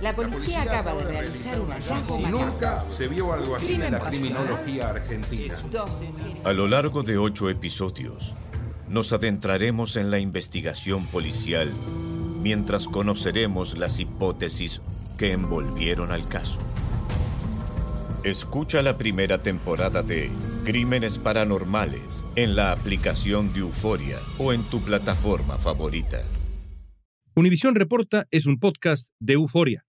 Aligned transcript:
La 0.00 0.14
policía, 0.14 0.62
acaba 0.62 0.94
de 0.94 1.04
realizar 1.04 1.60
un 1.60 1.70
hallazgo 1.70 2.18
nunca 2.28 2.84
se 2.88 3.08
vio 3.08 3.32
algo 3.32 3.56
así 3.56 3.74
en 3.74 3.92
la 3.92 4.00
criminología 4.00 4.90
argentina. 4.90 5.54
A 6.44 6.52
lo 6.52 6.68
largo 6.68 7.02
de 7.02 7.16
ocho 7.16 7.48
episodios, 7.48 8.34
nos 8.88 9.12
adentraremos 9.12 9.96
en 9.96 10.10
la 10.10 10.18
investigación 10.18 11.06
policial 11.06 11.74
mientras 12.42 12.88
conoceremos 12.88 13.78
las 13.78 13.98
hipótesis 13.98 14.82
que 15.18 15.32
envolvieron 15.32 16.12
al 16.12 16.28
caso. 16.28 16.60
Escucha 18.22 18.82
la 18.82 18.98
primera 18.98 19.42
temporada 19.42 20.02
de 20.02 20.30
Crímenes 20.64 21.18
Paranormales 21.18 22.24
en 22.34 22.54
la 22.54 22.72
aplicación 22.72 23.52
de 23.52 23.60
Euforia 23.60 24.18
o 24.38 24.52
en 24.52 24.62
tu 24.64 24.80
plataforma 24.80 25.56
favorita. 25.56 26.22
Univisión 27.34 27.74
Reporta 27.74 28.26
es 28.30 28.46
un 28.46 28.58
podcast 28.58 29.08
de 29.20 29.34
euforia. 29.34 29.85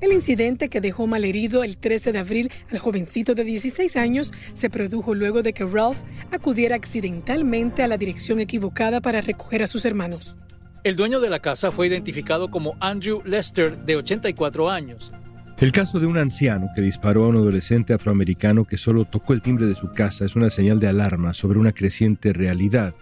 El 0.00 0.12
incidente 0.12 0.70
que 0.70 0.80
dejó 0.80 1.06
malherido 1.06 1.62
el 1.62 1.76
13 1.76 2.12
de 2.12 2.18
abril 2.18 2.50
al 2.70 2.78
jovencito 2.78 3.34
de 3.34 3.44
16 3.44 3.96
años 3.96 4.32
se 4.54 4.70
produjo 4.70 5.14
luego 5.14 5.42
de 5.42 5.52
que 5.52 5.64
Ralph 5.64 5.98
acudiera 6.30 6.74
accidentalmente 6.74 7.82
a 7.82 7.88
la 7.88 7.98
dirección 7.98 8.40
equivocada 8.40 9.02
para 9.02 9.20
recoger 9.20 9.62
a 9.62 9.66
sus 9.66 9.84
hermanos. 9.84 10.38
El 10.84 10.96
dueño 10.96 11.20
de 11.20 11.28
la 11.28 11.40
casa 11.40 11.70
fue 11.70 11.88
identificado 11.88 12.50
como 12.50 12.76
Andrew 12.80 13.20
Lester, 13.26 13.76
de 13.76 13.96
84 13.96 14.70
años. 14.70 15.12
El 15.58 15.72
caso 15.72 16.00
de 16.00 16.06
un 16.06 16.16
anciano 16.16 16.70
que 16.74 16.80
disparó 16.80 17.26
a 17.26 17.28
un 17.28 17.36
adolescente 17.36 17.92
afroamericano 17.92 18.64
que 18.64 18.78
solo 18.78 19.04
tocó 19.04 19.34
el 19.34 19.42
timbre 19.42 19.66
de 19.66 19.74
su 19.74 19.92
casa 19.92 20.24
es 20.24 20.34
una 20.34 20.48
señal 20.48 20.80
de 20.80 20.88
alarma 20.88 21.34
sobre 21.34 21.58
una 21.58 21.72
creciente 21.72 22.32
realidad. 22.32 22.94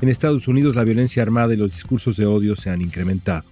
En 0.00 0.08
Estados 0.08 0.48
Unidos 0.48 0.76
la 0.76 0.84
violencia 0.84 1.22
armada 1.22 1.52
y 1.52 1.58
los 1.58 1.74
discursos 1.74 2.16
de 2.16 2.24
odio 2.24 2.56
se 2.56 2.70
han 2.70 2.80
incrementado. 2.80 3.44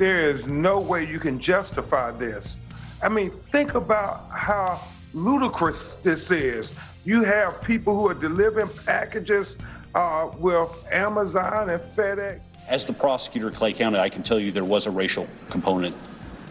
There 0.00 0.20
is 0.20 0.46
no 0.46 0.80
way 0.80 1.04
you 1.04 1.18
can 1.18 1.38
justify 1.38 2.10
this. 2.12 2.56
I 3.02 3.10
mean, 3.10 3.30
think 3.52 3.74
about 3.74 4.30
how 4.30 4.80
ludicrous 5.12 5.98
this 6.02 6.30
is. 6.30 6.72
You 7.04 7.22
have 7.22 7.60
people 7.60 7.94
who 7.94 8.08
are 8.08 8.14
delivering 8.14 8.70
packages 8.86 9.56
uh, 9.94 10.30
with 10.38 10.70
Amazon 10.90 11.68
and 11.68 11.82
FedEx. 11.82 12.40
As 12.66 12.86
the 12.86 12.94
prosecutor 12.94 13.48
in 13.48 13.54
Clay 13.54 13.74
County, 13.74 13.98
I 13.98 14.08
can 14.08 14.22
tell 14.22 14.40
you 14.40 14.50
there 14.50 14.64
was 14.64 14.86
a 14.86 14.90
racial 14.90 15.26
component 15.50 15.94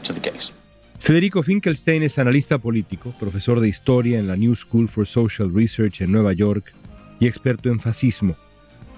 to 0.04 0.14
the 0.14 0.20
case. 0.20 0.52
Federico 1.00 1.42
Finkelstein 1.42 2.04
es 2.04 2.20
analista 2.20 2.60
político, 2.60 3.16
profesor 3.20 3.62
de 3.62 3.68
historia 3.68 4.20
en 4.20 4.28
la 4.28 4.36
New 4.36 4.56
School 4.56 4.88
for 4.88 5.08
Social 5.08 5.50
Research 5.52 6.02
en 6.02 6.12
Nueva 6.12 6.34
York 6.34 6.72
y 7.20 7.26
experto 7.26 7.70
en 7.70 7.80
fascismo. 7.80 8.36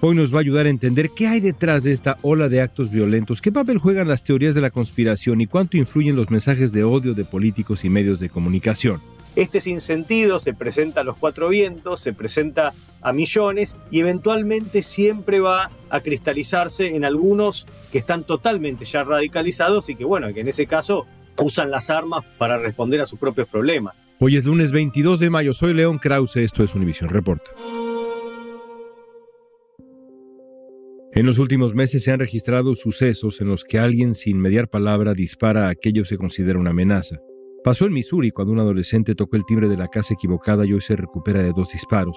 Hoy 0.04 0.16
nos 0.16 0.34
va 0.34 0.38
a 0.38 0.40
ayudar 0.40 0.66
a 0.66 0.68
entender 0.68 1.10
qué 1.10 1.28
hay 1.28 1.38
detrás 1.38 1.84
de 1.84 1.92
esta 1.92 2.18
ola 2.22 2.48
de 2.48 2.60
actos 2.60 2.90
violentos, 2.90 3.40
qué 3.40 3.52
papel 3.52 3.78
juegan 3.78 4.08
las 4.08 4.24
teorías 4.24 4.56
de 4.56 4.60
la 4.60 4.70
conspiración 4.70 5.40
y 5.40 5.46
cuánto 5.46 5.76
influyen 5.76 6.16
los 6.16 6.28
mensajes 6.28 6.72
de 6.72 6.82
odio 6.82 7.14
de 7.14 7.24
políticos 7.24 7.84
y 7.84 7.88
medios 7.88 8.18
de 8.18 8.28
comunicación. 8.28 9.00
Este 9.36 9.60
sinsentido 9.60 10.40
se 10.40 10.54
presenta 10.54 11.02
a 11.02 11.04
los 11.04 11.16
cuatro 11.18 11.48
vientos, 11.50 12.00
se 12.00 12.12
presenta 12.12 12.72
a 13.00 13.12
millones 13.12 13.78
y 13.92 14.00
eventualmente 14.00 14.82
siempre 14.82 15.38
va 15.38 15.70
a 15.88 16.00
cristalizarse 16.00 16.96
en 16.96 17.04
algunos 17.04 17.68
que 17.92 17.98
están 17.98 18.24
totalmente 18.24 18.84
ya 18.84 19.04
radicalizados 19.04 19.88
y 19.88 19.94
que 19.94 20.04
bueno, 20.04 20.34
que 20.34 20.40
en 20.40 20.48
ese 20.48 20.66
caso 20.66 21.06
usan 21.38 21.70
las 21.70 21.90
armas 21.90 22.24
para 22.38 22.58
responder 22.58 23.00
a 23.02 23.06
sus 23.06 23.20
propios 23.20 23.46
problemas. 23.46 23.94
Hoy 24.18 24.36
es 24.36 24.44
lunes 24.44 24.72
22 24.72 25.20
de 25.20 25.30
mayo, 25.30 25.52
soy 25.52 25.74
León 25.74 25.98
Krause, 25.98 26.38
esto 26.38 26.64
es 26.64 26.74
Univisión 26.74 27.08
Reporta. 27.08 27.52
En 31.14 31.26
los 31.26 31.38
últimos 31.38 31.74
meses 31.74 32.02
se 32.02 32.10
han 32.10 32.20
registrado 32.20 32.74
sucesos 32.74 33.42
en 33.42 33.48
los 33.48 33.64
que 33.64 33.78
alguien 33.78 34.14
sin 34.14 34.38
mediar 34.38 34.70
palabra 34.70 35.12
dispara 35.12 35.66
a 35.66 35.68
aquello 35.68 36.04
que 36.04 36.08
se 36.08 36.16
considera 36.16 36.58
una 36.58 36.70
amenaza. 36.70 37.18
Pasó 37.62 37.84
en 37.84 37.92
Missouri 37.92 38.30
cuando 38.30 38.54
un 38.54 38.60
adolescente 38.60 39.14
tocó 39.14 39.36
el 39.36 39.44
timbre 39.44 39.68
de 39.68 39.76
la 39.76 39.88
casa 39.88 40.14
equivocada 40.14 40.64
y 40.64 40.72
hoy 40.72 40.80
se 40.80 40.96
recupera 40.96 41.42
de 41.42 41.52
dos 41.52 41.72
disparos. 41.72 42.16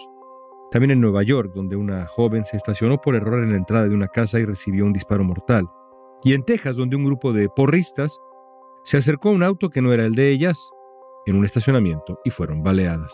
También 0.72 0.92
en 0.92 1.02
Nueva 1.02 1.24
York, 1.24 1.52
donde 1.54 1.76
una 1.76 2.08
joven 2.08 2.46
se 2.46 2.56
estacionó 2.56 3.02
por 3.02 3.16
error 3.16 3.44
en 3.44 3.52
la 3.52 3.58
entrada 3.58 3.90
de 3.90 3.96
una 3.96 4.08
casa 4.08 4.40
y 4.40 4.46
recibió 4.46 4.86
un 4.86 4.94
disparo 4.94 5.26
mortal. 5.26 5.68
Y 6.24 6.34
en 6.34 6.44
Texas, 6.44 6.78
donde 6.78 6.96
un 6.96 7.04
grupo 7.04 7.34
de 7.34 7.50
porristas 7.50 8.18
se 8.86 8.96
acercó 8.96 9.28
a 9.28 9.34
un 9.34 9.44
auto 9.44 9.72
que 9.72 9.82
no 9.82 9.92
era 9.92 10.06
el 10.06 10.16
de 10.16 10.30
ellas 10.30 10.72
en 11.26 11.36
un 11.36 11.44
estacionamiento 11.44 12.22
y 12.24 12.30
fueron 12.30 12.64
baleadas. 12.64 13.14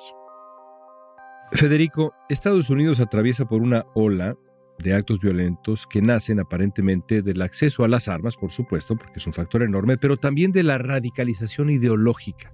Federico, 1.53 2.13
Estados 2.29 2.69
Unidos 2.69 2.99
atraviesa 2.99 3.45
por 3.45 3.63
una 3.63 3.87
ola 3.95 4.37
de 4.81 4.93
actos 4.93 5.19
violentos 5.19 5.87
que 5.87 6.01
nacen 6.01 6.39
aparentemente 6.39 7.21
del 7.21 7.41
acceso 7.41 7.83
a 7.83 7.87
las 7.87 8.07
armas, 8.07 8.35
por 8.35 8.51
supuesto, 8.51 8.95
porque 8.95 9.19
es 9.19 9.27
un 9.27 9.33
factor 9.33 9.63
enorme, 9.63 9.97
pero 9.97 10.17
también 10.17 10.51
de 10.51 10.63
la 10.63 10.77
radicalización 10.77 11.69
ideológica, 11.69 12.53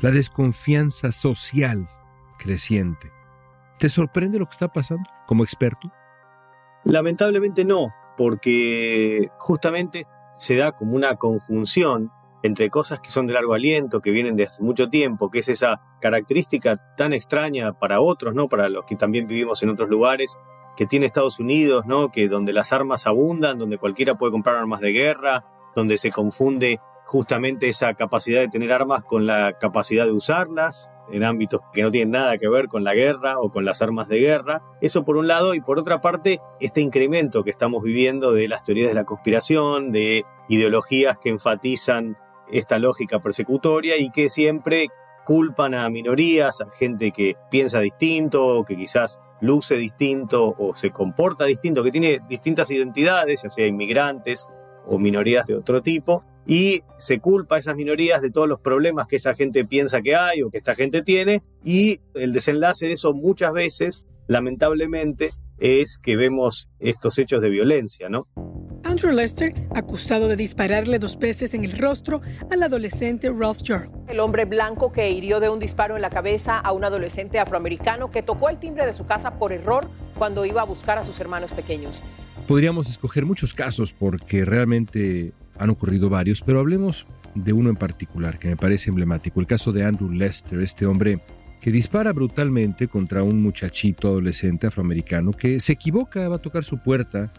la 0.00 0.10
desconfianza 0.10 1.12
social 1.12 1.88
creciente. 2.38 3.10
¿Te 3.78 3.88
sorprende 3.88 4.38
lo 4.38 4.46
que 4.46 4.52
está 4.52 4.68
pasando 4.68 5.08
como 5.26 5.44
experto? 5.44 5.90
Lamentablemente 6.84 7.64
no, 7.64 7.92
porque 8.16 9.28
justamente 9.36 10.06
se 10.38 10.56
da 10.56 10.72
como 10.72 10.94
una 10.94 11.16
conjunción 11.16 12.10
entre 12.42 12.70
cosas 12.70 13.00
que 13.00 13.10
son 13.10 13.26
de 13.26 13.32
largo 13.32 13.54
aliento, 13.54 14.00
que 14.00 14.10
vienen 14.10 14.36
de 14.36 14.44
hace 14.44 14.62
mucho 14.62 14.88
tiempo, 14.88 15.30
que 15.30 15.40
es 15.40 15.48
esa 15.48 15.80
característica 16.00 16.94
tan 16.96 17.12
extraña 17.12 17.72
para 17.72 18.00
otros, 18.00 18.34
¿no? 18.34 18.48
Para 18.48 18.68
los 18.68 18.84
que 18.84 18.96
también 18.96 19.26
vivimos 19.26 19.62
en 19.62 19.70
otros 19.70 19.88
lugares, 19.88 20.38
que 20.76 20.86
tiene 20.86 21.06
Estados 21.06 21.40
Unidos, 21.40 21.86
¿no? 21.86 22.10
Que 22.10 22.28
donde 22.28 22.52
las 22.52 22.72
armas 22.72 23.06
abundan, 23.06 23.58
donde 23.58 23.78
cualquiera 23.78 24.16
puede 24.16 24.32
comprar 24.32 24.56
armas 24.56 24.80
de 24.80 24.92
guerra, 24.92 25.44
donde 25.74 25.96
se 25.96 26.10
confunde 26.10 26.80
justamente 27.04 27.68
esa 27.68 27.94
capacidad 27.94 28.40
de 28.40 28.48
tener 28.48 28.72
armas 28.72 29.02
con 29.04 29.26
la 29.26 29.56
capacidad 29.58 30.04
de 30.04 30.12
usarlas 30.12 30.90
en 31.10 31.22
ámbitos 31.22 31.60
que 31.72 31.82
no 31.82 31.90
tienen 31.90 32.10
nada 32.10 32.36
que 32.36 32.48
ver 32.48 32.66
con 32.66 32.82
la 32.82 32.94
guerra 32.94 33.38
o 33.38 33.50
con 33.50 33.64
las 33.64 33.80
armas 33.80 34.08
de 34.08 34.18
guerra. 34.18 34.62
Eso 34.80 35.04
por 35.04 35.16
un 35.16 35.28
lado 35.28 35.54
y 35.54 35.60
por 35.60 35.78
otra 35.78 36.00
parte 36.00 36.40
este 36.60 36.80
incremento 36.80 37.44
que 37.44 37.50
estamos 37.50 37.82
viviendo 37.82 38.32
de 38.32 38.48
las 38.48 38.64
teorías 38.64 38.88
de 38.88 38.94
la 38.94 39.04
conspiración, 39.04 39.92
de 39.92 40.24
ideologías 40.48 41.16
que 41.18 41.30
enfatizan 41.30 42.16
esta 42.50 42.78
lógica 42.78 43.20
persecutoria 43.20 43.96
y 43.98 44.10
que 44.10 44.28
siempre 44.28 44.88
culpan 45.26 45.74
a 45.74 45.90
minorías, 45.90 46.60
a 46.60 46.70
gente 46.70 47.10
que 47.10 47.34
piensa 47.50 47.80
distinto, 47.80 48.64
que 48.64 48.76
quizás 48.76 49.20
luce 49.40 49.74
distinto 49.74 50.54
o 50.56 50.74
se 50.74 50.92
comporta 50.92 51.44
distinto, 51.44 51.82
que 51.82 51.90
tiene 51.90 52.20
distintas 52.28 52.70
identidades, 52.70 53.42
ya 53.42 53.48
sea 53.48 53.66
inmigrantes 53.66 54.46
o 54.86 54.98
minorías 54.98 55.48
de 55.48 55.56
otro 55.56 55.82
tipo, 55.82 56.24
y 56.46 56.84
se 56.96 57.18
culpa 57.18 57.56
a 57.56 57.58
esas 57.58 57.74
minorías 57.74 58.22
de 58.22 58.30
todos 58.30 58.48
los 58.48 58.60
problemas 58.60 59.08
que 59.08 59.16
esa 59.16 59.34
gente 59.34 59.64
piensa 59.64 60.00
que 60.00 60.14
hay 60.14 60.42
o 60.42 60.50
que 60.50 60.58
esta 60.58 60.76
gente 60.76 61.02
tiene, 61.02 61.42
y 61.64 62.00
el 62.14 62.32
desenlace 62.32 62.86
de 62.86 62.92
eso 62.92 63.12
muchas 63.12 63.52
veces, 63.52 64.06
lamentablemente, 64.28 65.30
es 65.58 65.98
que 65.98 66.16
vemos 66.16 66.70
estos 66.78 67.18
hechos 67.18 67.42
de 67.42 67.48
violencia, 67.48 68.08
¿no? 68.08 68.28
Andrew 68.96 69.12
Lester, 69.12 69.52
acusado 69.74 70.26
de 70.26 70.36
dispararle 70.36 70.98
dos 70.98 71.18
veces 71.18 71.52
en 71.52 71.66
el 71.66 71.76
rostro 71.76 72.22
al 72.50 72.62
adolescente 72.62 73.30
Ralph 73.30 73.60
York. 73.60 73.90
El 74.08 74.20
hombre 74.20 74.46
blanco 74.46 74.90
que 74.90 75.10
hirió 75.10 75.38
de 75.38 75.50
un 75.50 75.58
disparo 75.58 75.96
en 75.96 76.00
la 76.00 76.08
cabeza 76.08 76.56
a 76.58 76.72
un 76.72 76.82
adolescente 76.82 77.38
afroamericano 77.38 78.10
que 78.10 78.22
tocó 78.22 78.48
el 78.48 78.56
timbre 78.58 78.86
de 78.86 78.94
su 78.94 79.04
casa 79.04 79.32
por 79.32 79.52
error 79.52 79.90
cuando 80.16 80.46
iba 80.46 80.62
a 80.62 80.64
buscar 80.64 80.96
a 80.96 81.04
sus 81.04 81.20
hermanos 81.20 81.52
pequeños. 81.52 82.00
Podríamos 82.48 82.88
escoger 82.88 83.26
muchos 83.26 83.52
casos 83.52 83.92
porque 83.92 84.46
realmente 84.46 85.34
han 85.58 85.68
ocurrido 85.68 86.08
varios, 86.08 86.40
pero 86.40 86.60
hablemos 86.60 87.06
de 87.34 87.52
uno 87.52 87.68
en 87.68 87.76
particular 87.76 88.38
que 88.38 88.48
me 88.48 88.56
parece 88.56 88.88
emblemático, 88.88 89.40
el 89.40 89.46
caso 89.46 89.72
de 89.72 89.84
Andrew 89.84 90.10
Lester, 90.10 90.58
este 90.62 90.86
hombre 90.86 91.18
que 91.18 91.46
que 91.66 91.72
dispara 91.72 92.12
brutalmente 92.12 92.86
contra 92.86 93.24
un 93.24 93.42
muchachito 93.42 94.06
adolescente 94.06 94.68
afroamericano 94.68 95.32
que 95.32 95.58
se 95.58 95.72
equivoca, 95.72 96.28
va 96.28 96.36
a 96.36 96.40
tocar 96.40 96.62
su 96.62 96.78
puerta. 96.78 97.32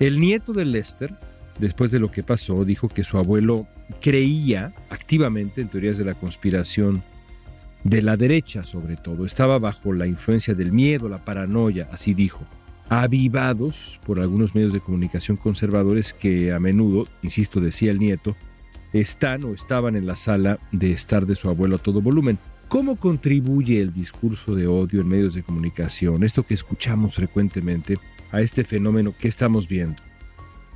El 0.00 0.20
nieto 0.20 0.52
de 0.52 0.64
Lester, 0.64 1.14
después 1.58 1.90
de 1.90 2.00
lo 2.00 2.10
que 2.10 2.22
pasó, 2.22 2.64
dijo 2.64 2.88
que 2.88 3.04
su 3.04 3.16
abuelo 3.18 3.66
creía 4.00 4.72
activamente 4.90 5.60
en 5.60 5.68
teorías 5.68 5.98
de 5.98 6.04
la 6.04 6.14
conspiración 6.14 7.02
de 7.84 8.02
la 8.02 8.16
derecha 8.16 8.64
sobre 8.64 8.96
todo. 8.96 9.24
Estaba 9.24 9.58
bajo 9.58 9.92
la 9.92 10.06
influencia 10.06 10.54
del 10.54 10.72
miedo, 10.72 11.08
la 11.08 11.24
paranoia, 11.24 11.88
así 11.92 12.14
dijo. 12.14 12.40
Avivados 12.88 14.00
por 14.04 14.20
algunos 14.20 14.54
medios 14.54 14.72
de 14.72 14.80
comunicación 14.80 15.36
conservadores 15.36 16.12
que 16.12 16.52
a 16.52 16.58
menudo, 16.58 17.06
insisto, 17.22 17.60
decía 17.60 17.90
el 17.90 17.98
nieto, 17.98 18.36
están 18.92 19.44
o 19.44 19.54
estaban 19.54 19.96
en 19.96 20.06
la 20.06 20.16
sala 20.16 20.58
de 20.72 20.92
estar 20.92 21.26
de 21.26 21.34
su 21.34 21.48
abuelo 21.48 21.76
a 21.76 21.78
todo 21.78 22.00
volumen. 22.00 22.38
¿Cómo 22.68 22.96
contribuye 22.96 23.80
el 23.80 23.92
discurso 23.92 24.54
de 24.54 24.66
odio 24.66 25.00
en 25.00 25.08
medios 25.08 25.34
de 25.34 25.42
comunicación, 25.42 26.24
esto 26.24 26.42
que 26.42 26.54
escuchamos 26.54 27.14
frecuentemente, 27.14 27.98
a 28.34 28.40
este 28.40 28.64
fenómeno 28.64 29.14
que 29.18 29.28
estamos 29.28 29.68
viendo? 29.68 30.02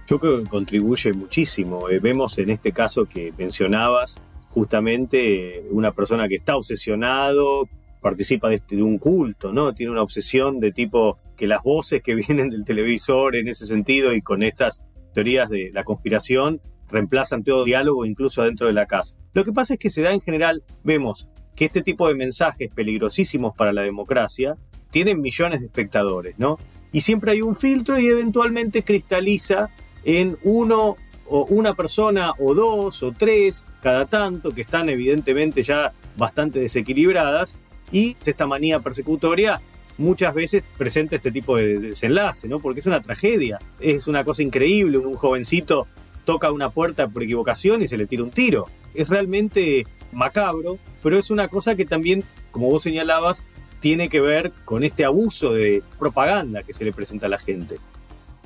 Yo 0.06 0.18
creo 0.18 0.42
que 0.42 0.48
contribuye 0.48 1.12
muchísimo. 1.12 1.90
Eh, 1.90 1.98
vemos 1.98 2.38
en 2.38 2.50
este 2.50 2.72
caso 2.72 3.04
que 3.04 3.32
mencionabas 3.36 4.22
justamente 4.50 5.64
una 5.70 5.92
persona 5.92 6.28
que 6.28 6.36
está 6.36 6.56
obsesionado, 6.56 7.68
participa 8.00 8.48
de, 8.48 8.54
este, 8.54 8.76
de, 8.76 8.82
un 8.82 8.98
culto, 8.98 9.52
¿no? 9.52 9.74
Tiene 9.74 9.92
una 9.92 10.02
obsesión 10.02 10.60
de 10.60 10.72
tipo 10.72 11.18
que 11.36 11.46
las 11.46 11.62
voces 11.62 12.00
que 12.02 12.14
vienen 12.26 12.48
del 12.48 12.64
televisor 12.64 13.36
en 13.36 13.48
ese 13.48 13.66
sentido 13.66 14.14
y 14.14 14.22
con 14.22 14.42
estas 14.42 14.84
teorías 15.12 15.50
de 15.50 15.70
la 15.72 15.84
conspiración 15.84 16.60
reemplazan 16.90 17.44
todo 17.44 17.64
diálogo 17.64 18.06
incluso 18.06 18.44
dentro 18.44 18.66
de 18.66 18.72
la 18.72 18.86
casa. 18.86 19.18
Lo 19.34 19.44
que 19.44 19.52
pasa 19.52 19.74
es 19.74 19.80
que 19.80 19.90
se 19.90 20.02
da 20.02 20.12
en 20.12 20.20
general, 20.20 20.62
vemos 20.84 21.28
que 21.54 21.66
este 21.66 21.82
tipo 21.82 22.08
de 22.08 22.14
mensajes 22.14 22.70
peligrosísimos 22.72 23.54
para 23.54 23.72
la 23.72 23.82
democracia 23.82 24.56
tienen 24.90 25.20
millones 25.20 25.60
de 25.60 25.66
espectadores, 25.66 26.38
¿no? 26.38 26.56
Y 26.92 27.00
siempre 27.00 27.32
hay 27.32 27.42
un 27.42 27.54
filtro 27.54 27.98
y 27.98 28.06
eventualmente 28.06 28.82
cristaliza 28.82 29.70
en 30.04 30.38
uno 30.42 30.96
o 31.26 31.44
una 31.50 31.74
persona 31.74 32.32
o 32.38 32.54
dos 32.54 33.02
o 33.02 33.12
tres 33.12 33.66
cada 33.82 34.06
tanto 34.06 34.54
que 34.54 34.62
están 34.62 34.88
evidentemente 34.88 35.62
ya 35.62 35.92
bastante 36.16 36.58
desequilibradas 36.58 37.58
y 37.92 38.16
esta 38.24 38.46
manía 38.46 38.80
persecutoria 38.80 39.60
muchas 39.98 40.32
veces 40.32 40.64
presenta 40.76 41.16
este 41.16 41.30
tipo 41.30 41.56
de 41.56 41.78
desenlace, 41.80 42.48
¿no? 42.48 42.60
Porque 42.60 42.80
es 42.80 42.86
una 42.86 43.02
tragedia, 43.02 43.58
es 43.80 44.06
una 44.06 44.24
cosa 44.24 44.42
increíble, 44.42 44.98
un 44.98 45.16
jovencito 45.16 45.86
toca 46.24 46.52
una 46.52 46.70
puerta 46.70 47.08
por 47.08 47.22
equivocación 47.22 47.82
y 47.82 47.88
se 47.88 47.96
le 47.96 48.06
tira 48.06 48.22
un 48.22 48.30
tiro. 48.30 48.66
Es 48.94 49.08
realmente 49.08 49.86
macabro, 50.12 50.78
pero 51.02 51.18
es 51.18 51.30
una 51.30 51.48
cosa 51.48 51.74
que 51.74 51.84
también, 51.84 52.22
como 52.50 52.70
vos 52.70 52.82
señalabas, 52.82 53.46
tiene 53.80 54.08
que 54.08 54.20
ver 54.20 54.52
con 54.64 54.84
este 54.84 55.04
abuso 55.04 55.52
de 55.52 55.82
propaganda 55.98 56.62
que 56.62 56.72
se 56.72 56.84
le 56.84 56.92
presenta 56.92 57.26
a 57.26 57.30
la 57.30 57.38
gente. 57.38 57.76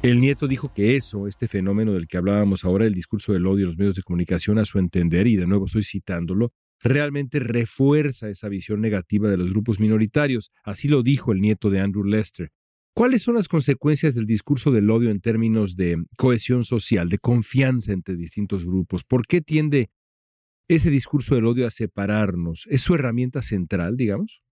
El 0.02 0.20
nieto 0.20 0.48
dijo 0.48 0.72
que 0.72 0.96
eso, 0.96 1.28
este 1.28 1.46
fenómeno 1.46 1.92
del 1.92 2.08
que 2.08 2.16
hablábamos 2.16 2.64
ahora, 2.64 2.86
el 2.86 2.94
discurso 2.94 3.32
del 3.32 3.46
odio 3.46 3.64
en 3.64 3.68
los 3.68 3.78
medios 3.78 3.94
de 3.94 4.02
comunicación, 4.02 4.58
a 4.58 4.64
su 4.64 4.80
entender, 4.80 5.28
y 5.28 5.36
de 5.36 5.46
nuevo 5.46 5.66
estoy 5.66 5.84
citándolo, 5.84 6.52
realmente 6.80 7.38
refuerza 7.38 8.28
esa 8.28 8.48
visión 8.48 8.80
negativa 8.80 9.30
de 9.30 9.36
los 9.36 9.50
grupos 9.50 9.78
minoritarios. 9.78 10.50
Así 10.64 10.88
lo 10.88 11.04
dijo 11.04 11.30
el 11.30 11.40
nieto 11.40 11.70
de 11.70 11.80
Andrew 11.80 12.04
Lester. 12.04 12.50
¿Cuáles 12.94 13.22
son 13.22 13.36
las 13.36 13.48
consecuencias 13.48 14.14
del 14.14 14.26
discurso 14.26 14.70
del 14.70 14.90
odio 14.90 15.10
en 15.10 15.20
términos 15.20 15.76
de 15.76 16.04
cohesión 16.16 16.64
social, 16.64 17.08
de 17.08 17.18
confianza 17.18 17.92
entre 17.92 18.16
distintos 18.16 18.64
grupos? 18.64 19.04
¿Por 19.04 19.26
qué 19.26 19.40
tiende 19.40 19.90
ese 20.68 20.90
discurso 20.90 21.34
del 21.34 21.46
odio 21.46 21.66
a 21.66 21.70
separarnos? 21.70 22.66
¿Es 22.68 22.82
su 22.82 22.94
herramienta 22.94 23.40
central, 23.40 23.96
digamos? 23.96 24.42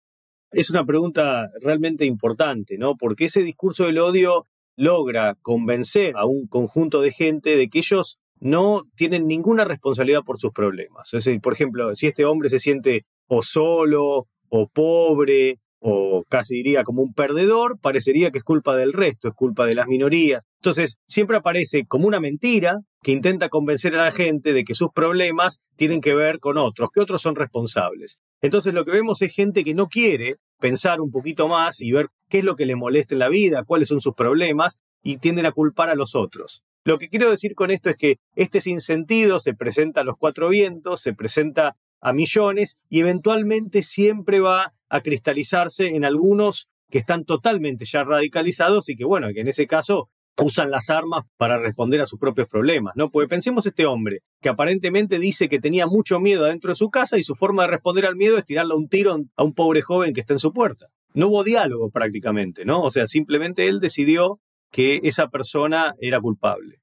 Es 0.53 0.71
una 0.71 0.85
pregunta 0.85 1.49
realmente 1.61 2.05
importante, 2.05 2.77
¿no? 2.77 2.97
Porque 2.97 3.27
ese 3.27 3.43
discurso 3.43 3.85
del 3.85 3.99
odio 3.99 4.47
logra 4.77 5.37
convencer 5.43 6.17
a 6.17 6.27
un 6.27 6.47
conjunto 6.47 7.01
de 7.01 7.13
gente 7.13 7.57
de 7.57 7.69
que 7.69 7.79
ellos 7.79 8.19
no 8.41 8.83
tienen 8.97 9.27
ninguna 9.27 9.65
responsabilidad 9.65 10.23
por 10.25 10.39
sus 10.39 10.53
problemas. 10.53 11.13
Es 11.13 11.25
decir, 11.25 11.41
por 11.41 11.53
ejemplo, 11.53 11.95
si 11.95 12.07
este 12.07 12.25
hombre 12.25 12.49
se 12.49 12.59
siente 12.59 13.05
o 13.29 13.43
solo, 13.43 14.27
o 14.49 14.69
pobre, 14.69 15.59
o 15.79 16.25
casi 16.29 16.57
diría 16.57 16.85
como 16.85 17.03
un 17.03 17.15
perdedor, 17.15 17.79
parecería 17.81 18.31
que 18.31 18.39
es 18.39 18.45
culpa 18.45 18.77
del 18.77 18.93
resto, 18.93 19.29
es 19.29 19.35
culpa 19.35 19.67
de 19.67 19.75
las 19.75 19.87
minorías. 19.87 20.45
Entonces, 20.61 20.99
siempre 21.07 21.37
aparece 21.37 21.87
como 21.87 22.07
una 22.07 22.21
mentira 22.21 22.81
que 23.03 23.13
intenta 23.13 23.49
convencer 23.49 23.95
a 23.95 24.05
la 24.05 24.11
gente 24.11 24.53
de 24.53 24.65
que 24.65 24.75
sus 24.75 24.89
problemas 24.95 25.65
tienen 25.77 26.01
que 26.01 26.15
ver 26.15 26.39
con 26.39 26.59
otros, 26.59 26.91
que 26.93 27.01
otros 27.01 27.23
son 27.23 27.35
responsables. 27.35 28.21
Entonces, 28.43 28.75
lo 28.75 28.85
que 28.85 28.93
vemos 28.93 29.23
es 29.23 29.35
gente 29.35 29.65
que 29.65 29.75
no 29.75 29.89
quiere 29.89 30.37
pensar 30.59 31.01
un 31.01 31.11
poquito 31.11 31.49
más 31.49 31.81
y 31.81 31.93
ver 31.93 32.09
qué 32.29 32.39
es 32.39 32.45
lo 32.45 32.57
que 32.57 32.67
le 32.67 32.77
molesta 32.77 33.15
en 33.15 33.21
la 33.21 33.29
vida, 33.29 33.65
cuáles 33.65 33.89
son 33.89 34.01
sus 34.01 34.15
problemas 34.15 34.83
y 35.03 35.19
tienden 35.19 35.47
a 35.47 35.53
culpar 35.53 35.91
a 35.91 35.95
los 35.95 36.15
otros. 36.15 36.63
Lo 36.85 36.99
que 36.99 37.09
quiero 37.09 37.31
decir 37.31 37.55
con 37.55 37.71
esto 37.71 37.91
es 37.91 37.97
que 37.97 38.17
este 38.37 38.61
sinsentido 38.61 39.41
se 39.41 39.55
presenta 39.55 40.01
a 40.01 40.05
los 40.05 40.17
cuatro 40.19 40.49
vientos, 40.49 41.03
se 41.03 41.13
presenta 41.13 41.77
a 42.01 42.13
millones 42.13 42.81
y 42.89 43.01
eventualmente 43.01 43.83
siempre 43.83 44.41
va 44.41 44.67
a 44.89 45.01
cristalizarse 45.03 45.89
en 45.89 46.05
algunos 46.05 46.71
que 46.91 46.99
están 46.99 47.25
totalmente 47.25 47.85
ya 47.85 48.05
radicalizados 48.05 48.89
y 48.89 48.97
que 48.97 49.05
bueno, 49.05 49.29
que 49.35 49.41
en 49.41 49.49
ese 49.49 49.67
caso 49.67 50.09
usan 50.43 50.71
las 50.71 50.91
armas 50.91 51.25
para 51.37 51.59
responder 51.59 52.01
a 52.01 52.07
sus 52.07 52.19
propios 52.19 52.49
problemas, 52.49 52.95
¿no? 52.97 53.11
Porque 53.11 53.29
pensemos 53.29 53.67
este 53.67 53.87
hombre 53.87 54.21
que 54.41 54.49
aparentemente 54.49 55.19
dice 55.19 55.49
que 55.49 55.61
tenía 55.61 55.87
mucho 55.87 56.21
miedo 56.21 56.47
adentro 56.47 56.71
de 56.71 56.77
su 56.77 56.91
casa 56.91 57.19
y 57.19 57.23
su 57.23 57.35
forma 57.35 57.63
de 57.63 57.71
responder 57.71 58.07
al 58.07 58.17
miedo 58.17 58.39
es 58.39 58.45
tirarle 58.45 58.75
un 58.75 58.89
tiro 58.89 59.17
a 59.37 59.45
un 59.45 59.55
pobre 59.55 59.83
joven 59.83 60.13
que 60.13 60.21
está 60.21 60.35
en 60.35 60.39
su 60.39 60.53
puerta. 60.53 60.87
No 61.13 61.29
hubo 61.29 61.45
diálogo 61.45 61.91
prácticamente, 61.91 62.65
¿no? 62.65 62.83
O 62.83 62.91
sea, 62.91 63.07
simplemente 63.07 63.67
él 63.67 63.81
decidió 63.81 64.41
que 64.71 65.01
esa 65.03 65.29
persona 65.29 65.95
era 66.01 66.21
culpable. 66.21 66.81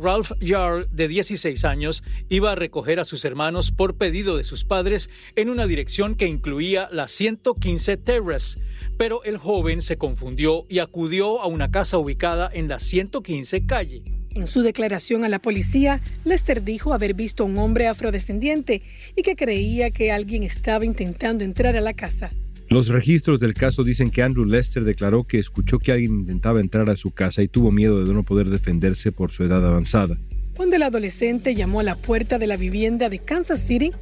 Ralph 0.00 0.32
Jarl, 0.40 0.86
de 0.92 1.08
16 1.08 1.64
años, 1.64 2.04
iba 2.28 2.52
a 2.52 2.54
recoger 2.54 3.00
a 3.00 3.04
sus 3.04 3.24
hermanos 3.24 3.72
por 3.72 3.96
pedido 3.96 4.36
de 4.36 4.44
sus 4.44 4.64
padres 4.64 5.10
en 5.36 5.50
una 5.50 5.66
dirección 5.66 6.14
que 6.14 6.26
incluía 6.26 6.88
la 6.92 7.08
115 7.08 7.96
Terrace, 7.96 8.60
pero 8.96 9.24
el 9.24 9.38
joven 9.38 9.82
se 9.82 9.98
confundió 9.98 10.64
y 10.68 10.78
acudió 10.78 11.40
a 11.40 11.46
una 11.46 11.70
casa 11.70 11.98
ubicada 11.98 12.48
en 12.52 12.68
la 12.68 12.78
115 12.78 13.66
calle. 13.66 14.02
En 14.34 14.46
su 14.46 14.62
declaración 14.62 15.24
a 15.24 15.28
la 15.28 15.40
policía, 15.40 16.00
Lester 16.24 16.62
dijo 16.62 16.94
haber 16.94 17.14
visto 17.14 17.42
a 17.42 17.46
un 17.46 17.58
hombre 17.58 17.88
afrodescendiente 17.88 18.82
y 19.16 19.22
que 19.22 19.34
creía 19.34 19.90
que 19.90 20.12
alguien 20.12 20.44
estaba 20.44 20.84
intentando 20.84 21.44
entrar 21.44 21.76
a 21.76 21.80
la 21.80 21.94
casa. 21.94 22.30
Los 22.70 22.88
registros 22.88 23.40
del 23.40 23.54
caso 23.54 23.82
dicen 23.82 24.10
que 24.10 24.22
Andrew 24.22 24.44
Lester 24.44 24.84
declaró 24.84 25.24
que 25.24 25.38
escuchó 25.38 25.78
que 25.78 25.92
alguien 25.92 26.20
intentaba 26.20 26.60
entrar 26.60 26.90
a 26.90 26.96
su 26.96 27.10
casa 27.12 27.42
y 27.42 27.48
tuvo 27.48 27.72
miedo 27.72 28.04
de 28.04 28.12
no 28.12 28.24
poder 28.24 28.50
defenderse 28.50 29.10
por 29.10 29.32
su 29.32 29.42
edad 29.44 29.66
avanzada. 29.66 30.18
Cuando 30.54 30.76
el 30.76 30.82
adolescente 30.82 31.54
llamó 31.54 31.80
a 31.80 31.84
la 31.84 31.96
puerta 31.96 32.38
de 32.38 32.46
la 32.46 32.56
vivienda 32.56 33.08
de 33.08 33.20
Kansas 33.20 33.60
City, 33.60 33.92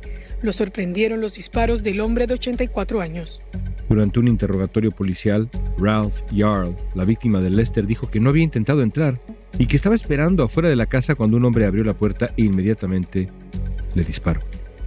lo 0.42 0.50
sorprendieron 0.50 1.20
los 1.20 1.34
disparos 1.34 1.84
del 1.84 2.00
hombre 2.00 2.26
de 2.26 2.34
84 2.34 3.00
años. 3.00 3.40
Durante 3.88 4.18
un 4.18 4.26
interrogatorio 4.26 4.90
policial, 4.90 5.48
Ralph 5.78 6.16
Jarl, 6.34 6.74
la 6.96 7.04
víctima 7.04 7.40
de 7.40 7.50
Lester, 7.50 7.86
dijo 7.86 8.10
que 8.10 8.18
no 8.18 8.30
había 8.30 8.42
intentado 8.42 8.82
entrar 8.82 9.20
y 9.60 9.66
que 9.66 9.76
estaba 9.76 9.94
esperando 9.94 10.42
afuera 10.42 10.68
de 10.68 10.76
la 10.76 10.86
casa 10.86 11.14
cuando 11.14 11.36
un 11.36 11.44
hombre 11.44 11.66
abrió 11.66 11.84
la 11.84 11.94
puerta 11.94 12.30
e 12.36 12.42
inmediatamente 12.42 13.28
le 13.94 14.02
disparó. 14.02 14.40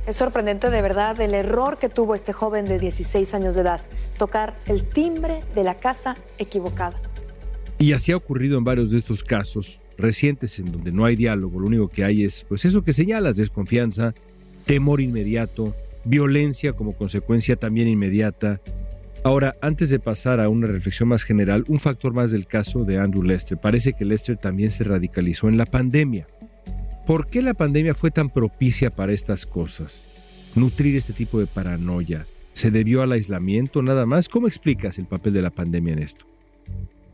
Es 0.10 0.16
sorprendente 0.16 0.72
de 0.72 0.82
verdad 0.82 1.22
el 1.22 1.36
error 1.36 1.78
que 1.78 1.88
tuvo 1.88 2.16
este 2.16 2.34
joven 2.34 2.66
de 2.66 2.80
16 2.80 3.32
años 3.36 3.54
de 3.54 3.62
edad, 3.62 3.82
tocar 4.18 4.58
el 4.66 4.84
timbre 4.84 5.44
de 5.54 5.64
la 5.64 5.76
casa 5.76 6.18
equivocada. 6.40 7.00
Y 7.78 7.94
así 7.94 8.12
ha 8.12 8.18
ocurrido 8.18 8.58
en 8.58 8.64
varios 8.64 8.90
de 8.90 8.98
estos 8.98 9.24
casos 9.24 9.82
recientes 10.00 10.58
en 10.58 10.72
donde 10.72 10.92
no 10.92 11.06
hay 11.06 11.16
diálogo, 11.16 11.60
lo 11.60 11.68
único 11.68 11.90
que 11.90 12.06
hay 12.06 12.24
es 12.24 12.44
pues 12.50 12.66
eso 12.66 12.84
que 12.84 12.92
señalas, 12.92 13.38
desconfianza, 13.38 14.16
temor 14.66 15.00
inmediato, 15.00 15.76
violencia 16.06 16.74
como 16.74 16.94
consecuencia 16.94 17.56
también 17.56 17.88
inmediata. 17.88 18.62
Ahora, 19.24 19.58
antes 19.62 19.92
de 19.92 20.00
pasar 20.00 20.40
a 20.40 20.50
una 20.50 20.66
reflexión 20.66 21.10
más 21.10 21.22
general, 21.22 21.66
un 21.68 21.80
factor 21.80 22.14
más 22.14 22.32
del 22.32 22.48
caso 22.48 22.84
de 22.84 22.98
Andrew 22.98 23.22
Lester. 23.22 23.60
Parece 23.60 23.94
que 23.94 24.06
Lester 24.06 24.38
también 24.38 24.72
se 24.72 24.86
radicalizó 24.86 25.50
en 25.50 25.58
la 25.60 25.68
pandemia. 25.68 26.26
¿Por 27.10 27.26
qué 27.26 27.42
la 27.42 27.56
pandemia 27.56 27.96
fue 27.96 28.12
tan 28.12 28.30
propicia 28.30 28.92
para 28.92 29.14
estas 29.14 29.48
cosas? 29.48 30.00
Nutrir 30.54 30.96
este 30.96 31.12
tipo 31.12 31.40
de 31.40 31.48
paranoias. 31.48 32.36
¿Se 32.54 32.70
debió 32.70 33.02
al 33.02 33.12
aislamiento 33.12 33.82
nada 33.82 34.06
más? 34.06 34.30
¿Cómo 34.30 34.46
explicas 34.46 35.00
el 35.00 35.08
papel 35.08 35.34
de 35.34 35.42
la 35.42 35.50
pandemia 35.50 35.94
en 35.94 36.04
esto? 36.04 36.28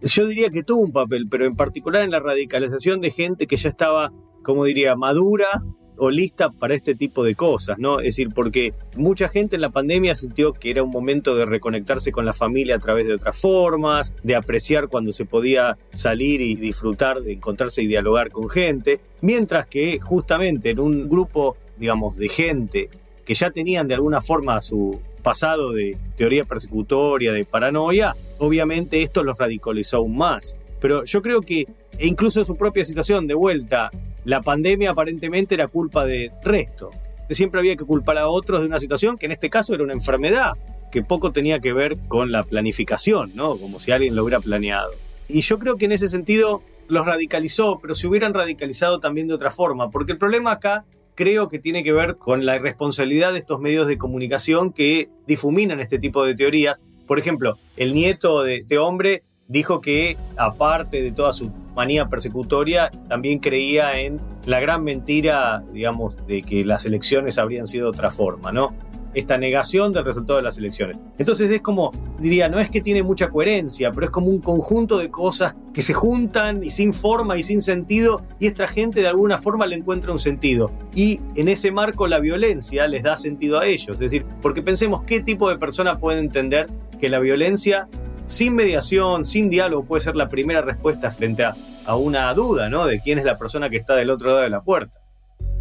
Yo 0.01 0.27
diría 0.27 0.49
que 0.49 0.63
tuvo 0.63 0.81
un 0.81 0.91
papel, 0.91 1.27
pero 1.31 1.45
en 1.45 1.55
particular 1.55 2.03
en 2.03 2.11
la 2.11 2.19
radicalización 2.19 2.99
de 2.99 3.09
gente 3.09 3.47
que 3.47 3.55
ya 3.55 3.69
estaba, 3.69 4.11
como 4.43 4.65
diría, 4.65 4.97
madura 4.97 5.63
o 5.97 6.09
lista 6.09 6.49
para 6.49 6.75
este 6.75 6.95
tipo 6.95 7.23
de 7.23 7.35
cosas, 7.35 7.77
¿no? 7.77 7.99
Es 7.99 8.15
decir, 8.15 8.29
porque 8.33 8.73
mucha 8.95 9.27
gente 9.27 9.55
en 9.55 9.61
la 9.61 9.69
pandemia 9.69 10.15
sintió 10.15 10.53
que 10.53 10.69
era 10.69 10.83
un 10.83 10.91
momento 10.91 11.35
de 11.35 11.45
reconectarse 11.45 12.11
con 12.11 12.25
la 12.25 12.33
familia 12.33 12.75
a 12.75 12.79
través 12.79 13.07
de 13.07 13.13
otras 13.13 13.39
formas, 13.39 14.15
de 14.23 14.35
apreciar 14.35 14.87
cuando 14.87 15.13
se 15.13 15.25
podía 15.25 15.77
salir 15.93 16.41
y 16.41 16.55
disfrutar, 16.55 17.21
de 17.21 17.33
encontrarse 17.33 17.83
y 17.83 17.87
dialogar 17.87 18.31
con 18.31 18.49
gente, 18.49 18.99
mientras 19.21 19.67
que 19.67 19.99
justamente 19.99 20.71
en 20.71 20.79
un 20.79 21.09
grupo, 21.09 21.57
digamos, 21.77 22.17
de 22.17 22.29
gente 22.29 22.89
que 23.25 23.33
ya 23.33 23.49
tenían 23.51 23.87
de 23.87 23.95
alguna 23.95 24.21
forma 24.21 24.61
su 24.61 24.99
pasado 25.23 25.71
de 25.71 25.97
teoría 26.15 26.45
persecutoria, 26.45 27.33
de 27.33 27.45
paranoia, 27.45 28.15
obviamente 28.37 29.01
esto 29.01 29.23
los 29.23 29.37
radicalizó 29.37 29.97
aún 29.97 30.15
más. 30.15 30.59
Pero 30.79 31.03
yo 31.03 31.21
creo 31.23 31.41
que, 31.41 31.65
e 31.97 32.07
incluso 32.07 32.39
en 32.39 32.45
su 32.45 32.55
propia 32.55 32.85
situación, 32.85 33.25
de 33.25 33.33
vuelta, 33.33 33.89
la 34.25 34.41
pandemia 34.41 34.91
aparentemente 34.91 35.55
era 35.55 35.67
culpa 35.67 36.05
de 36.05 36.31
resto. 36.43 36.91
Siempre 37.29 37.59
había 37.59 37.75
que 37.75 37.85
culpar 37.85 38.17
a 38.17 38.27
otros 38.27 38.61
de 38.61 38.67
una 38.67 38.79
situación 38.79 39.17
que 39.17 39.27
en 39.27 39.31
este 39.31 39.49
caso 39.49 39.73
era 39.73 39.83
una 39.83 39.93
enfermedad, 39.93 40.53
que 40.91 41.03
poco 41.03 41.31
tenía 41.31 41.59
que 41.59 41.73
ver 41.73 41.97
con 42.07 42.31
la 42.31 42.43
planificación, 42.43 43.31
¿no? 43.35 43.57
Como 43.57 43.79
si 43.79 43.91
alguien 43.91 44.15
lo 44.15 44.23
hubiera 44.23 44.39
planeado. 44.39 44.91
Y 45.27 45.41
yo 45.41 45.57
creo 45.57 45.77
que 45.77 45.85
en 45.85 45.91
ese 45.91 46.07
sentido 46.07 46.61
los 46.87 47.05
radicalizó, 47.05 47.79
pero 47.81 47.95
se 47.95 48.07
hubieran 48.07 48.33
radicalizado 48.33 48.99
también 48.99 49.27
de 49.27 49.33
otra 49.33 49.51
forma, 49.51 49.89
porque 49.89 50.11
el 50.11 50.17
problema 50.17 50.51
acá 50.51 50.85
creo 51.15 51.49
que 51.49 51.59
tiene 51.59 51.83
que 51.83 51.93
ver 51.93 52.17
con 52.17 52.45
la 52.45 52.55
irresponsabilidad 52.57 53.33
de 53.33 53.39
estos 53.39 53.59
medios 53.59 53.87
de 53.87 53.97
comunicación 53.97 54.71
que 54.71 55.09
difuminan 55.25 55.79
este 55.79 55.97
tipo 55.97 56.25
de 56.25 56.35
teorías. 56.35 56.79
Por 57.07 57.19
ejemplo, 57.19 57.57
el 57.77 57.93
nieto 57.93 58.43
de 58.43 58.57
este 58.57 58.77
hombre 58.77 59.21
dijo 59.47 59.81
que, 59.81 60.17
aparte 60.37 61.01
de 61.01 61.11
toda 61.11 61.33
su 61.33 61.51
manía 61.75 62.07
persecutoria, 62.07 62.89
también 63.07 63.39
creía 63.39 63.99
en 63.99 64.19
la 64.45 64.59
gran 64.59 64.83
mentira, 64.83 65.63
digamos, 65.73 66.17
de 66.27 66.41
que 66.41 66.63
las 66.63 66.85
elecciones 66.85 67.37
habrían 67.37 67.67
sido 67.67 67.89
otra 67.89 68.11
forma, 68.11 68.51
¿no? 68.51 68.73
esta 69.15 69.37
negación 69.37 69.93
del 69.93 70.05
resultado 70.05 70.37
de 70.37 70.43
las 70.43 70.57
elecciones. 70.57 70.99
Entonces 71.17 71.49
es 71.49 71.61
como, 71.61 71.91
diría, 72.19 72.49
no 72.49 72.59
es 72.59 72.69
que 72.69 72.81
tiene 72.81 73.01
mucha 73.01 73.29
coherencia, 73.29 73.91
pero 73.91 74.05
es 74.05 74.11
como 74.11 74.27
un 74.27 74.39
conjunto 74.39 74.97
de 74.97 75.09
cosas 75.09 75.55
que 75.73 75.81
se 75.81 75.93
juntan 75.93 76.63
y 76.63 76.69
sin 76.69 76.93
forma 76.93 77.37
y 77.37 77.43
sin 77.43 77.61
sentido 77.61 78.21
y 78.39 78.47
esta 78.47 78.67
gente 78.67 78.99
de 78.99 79.07
alguna 79.07 79.37
forma 79.37 79.65
le 79.65 79.77
encuentra 79.77 80.11
un 80.11 80.19
sentido. 80.19 80.69
Y 80.93 81.21
en 81.35 81.47
ese 81.47 81.71
marco 81.71 82.07
la 82.07 82.19
violencia 82.19 82.87
les 82.87 83.03
da 83.03 83.15
sentido 83.15 83.59
a 83.59 83.65
ellos. 83.65 83.95
Es 83.95 83.99
decir, 83.99 84.25
porque 84.41 84.61
pensemos 84.61 85.03
qué 85.03 85.21
tipo 85.21 85.49
de 85.49 85.57
persona 85.57 85.97
puede 85.97 86.19
entender 86.19 86.67
que 86.99 87.07
la 87.07 87.19
violencia 87.19 87.87
sin 88.27 88.55
mediación, 88.55 89.25
sin 89.25 89.49
diálogo, 89.49 89.85
puede 89.85 90.01
ser 90.01 90.15
la 90.15 90.29
primera 90.29 90.61
respuesta 90.61 91.11
frente 91.11 91.43
a, 91.43 91.55
una 91.95 92.33
duda, 92.33 92.69
¿no? 92.69 92.85
De 92.87 92.99
quién 92.99 93.19
es 93.19 93.25
la 93.25 93.37
persona 93.37 93.69
que 93.69 93.77
está 93.77 93.95
del 93.95 94.09
otro 94.09 94.29
lado 94.29 94.41
de 94.41 94.49
la 94.49 94.61
puerta. 94.61 94.99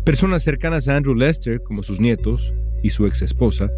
Personas 0.05 0.43
cercanas 0.43 0.89
a 0.89 0.97
Andrew 0.97 1.15
Lester, 1.15 1.63
como 1.63 1.83
sus 1.83 2.01
nietos 2.01 2.53
y 2.83 2.91
su 2.91 3.07
ex 3.07 3.21
esposa, 3.23 3.71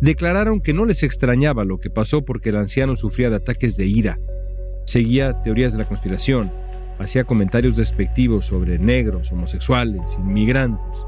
declararon 0.00 0.60
que 0.60 0.74
no 0.74 0.84
les 0.84 1.02
extrañaba 1.02 1.64
lo 1.64 1.78
que 1.78 1.88
pasó 1.88 2.22
porque 2.22 2.50
el 2.50 2.56
anciano 2.56 2.96
sufría 2.96 3.30
de 3.30 3.36
ataques 3.36 3.76
de 3.76 3.86
ira. 3.86 4.18
Seguía 4.86 5.40
teorías 5.42 5.72
de 5.72 5.78
la 5.78 5.88
conspiración, 5.88 6.52
hacía 6.98 7.24
comentarios 7.24 7.76
despectivos 7.76 8.46
sobre 8.46 8.78
negros, 8.78 9.32
homosexuales, 9.32 10.16
inmigrantes. 10.18 11.04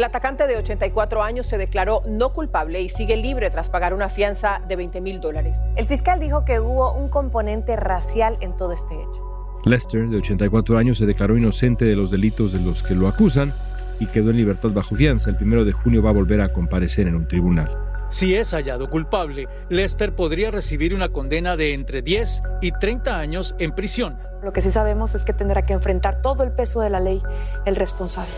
El 0.00 0.04
atacante 0.04 0.46
de 0.46 0.56
84 0.56 1.22
años 1.22 1.46
se 1.46 1.58
declaró 1.58 2.00
no 2.06 2.32
culpable 2.32 2.80
y 2.80 2.88
sigue 2.88 3.18
libre 3.18 3.50
tras 3.50 3.68
pagar 3.68 3.92
una 3.92 4.08
fianza 4.08 4.62
de 4.66 4.74
20 4.74 5.02
mil 5.02 5.20
dólares. 5.20 5.58
El 5.76 5.84
fiscal 5.84 6.18
dijo 6.18 6.42
que 6.46 6.58
hubo 6.58 6.94
un 6.94 7.10
componente 7.10 7.76
racial 7.76 8.38
en 8.40 8.56
todo 8.56 8.72
este 8.72 8.94
hecho. 8.94 9.60
Lester, 9.66 10.08
de 10.08 10.16
84 10.16 10.78
años, 10.78 10.96
se 10.96 11.04
declaró 11.04 11.36
inocente 11.36 11.84
de 11.84 11.96
los 11.96 12.10
delitos 12.10 12.54
de 12.54 12.60
los 12.60 12.82
que 12.82 12.94
lo 12.94 13.08
acusan 13.08 13.52
y 13.98 14.06
quedó 14.06 14.30
en 14.30 14.38
libertad 14.38 14.70
bajo 14.70 14.94
fianza. 14.94 15.28
El 15.28 15.36
primero 15.36 15.66
de 15.66 15.72
junio 15.72 16.02
va 16.02 16.08
a 16.08 16.14
volver 16.14 16.40
a 16.40 16.50
comparecer 16.50 17.06
en 17.06 17.16
un 17.16 17.28
tribunal. 17.28 17.70
Si 18.08 18.34
es 18.34 18.54
hallado 18.54 18.88
culpable, 18.88 19.48
Lester 19.68 20.14
podría 20.14 20.50
recibir 20.50 20.94
una 20.94 21.10
condena 21.10 21.58
de 21.58 21.74
entre 21.74 22.00
10 22.00 22.42
y 22.62 22.72
30 22.72 23.18
años 23.18 23.54
en 23.58 23.72
prisión. 23.72 24.16
Lo 24.42 24.54
que 24.54 24.62
sí 24.62 24.72
sabemos 24.72 25.14
es 25.14 25.24
que 25.24 25.34
tendrá 25.34 25.66
que 25.66 25.74
enfrentar 25.74 26.22
todo 26.22 26.42
el 26.42 26.52
peso 26.52 26.80
de 26.80 26.88
la 26.88 27.00
ley 27.00 27.20
el 27.66 27.76
responsable. 27.76 28.32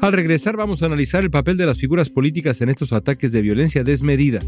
Al 0.00 0.12
regresar 0.12 0.56
vamos 0.56 0.82
a 0.82 0.86
analizar 0.86 1.24
el 1.24 1.30
papel 1.30 1.56
de 1.56 1.66
las 1.66 1.78
figuras 1.78 2.10
políticas 2.10 2.60
en 2.60 2.68
estos 2.68 2.92
ataques 2.92 3.32
de 3.32 3.40
violencia 3.40 3.82
desmedida. 3.82 4.40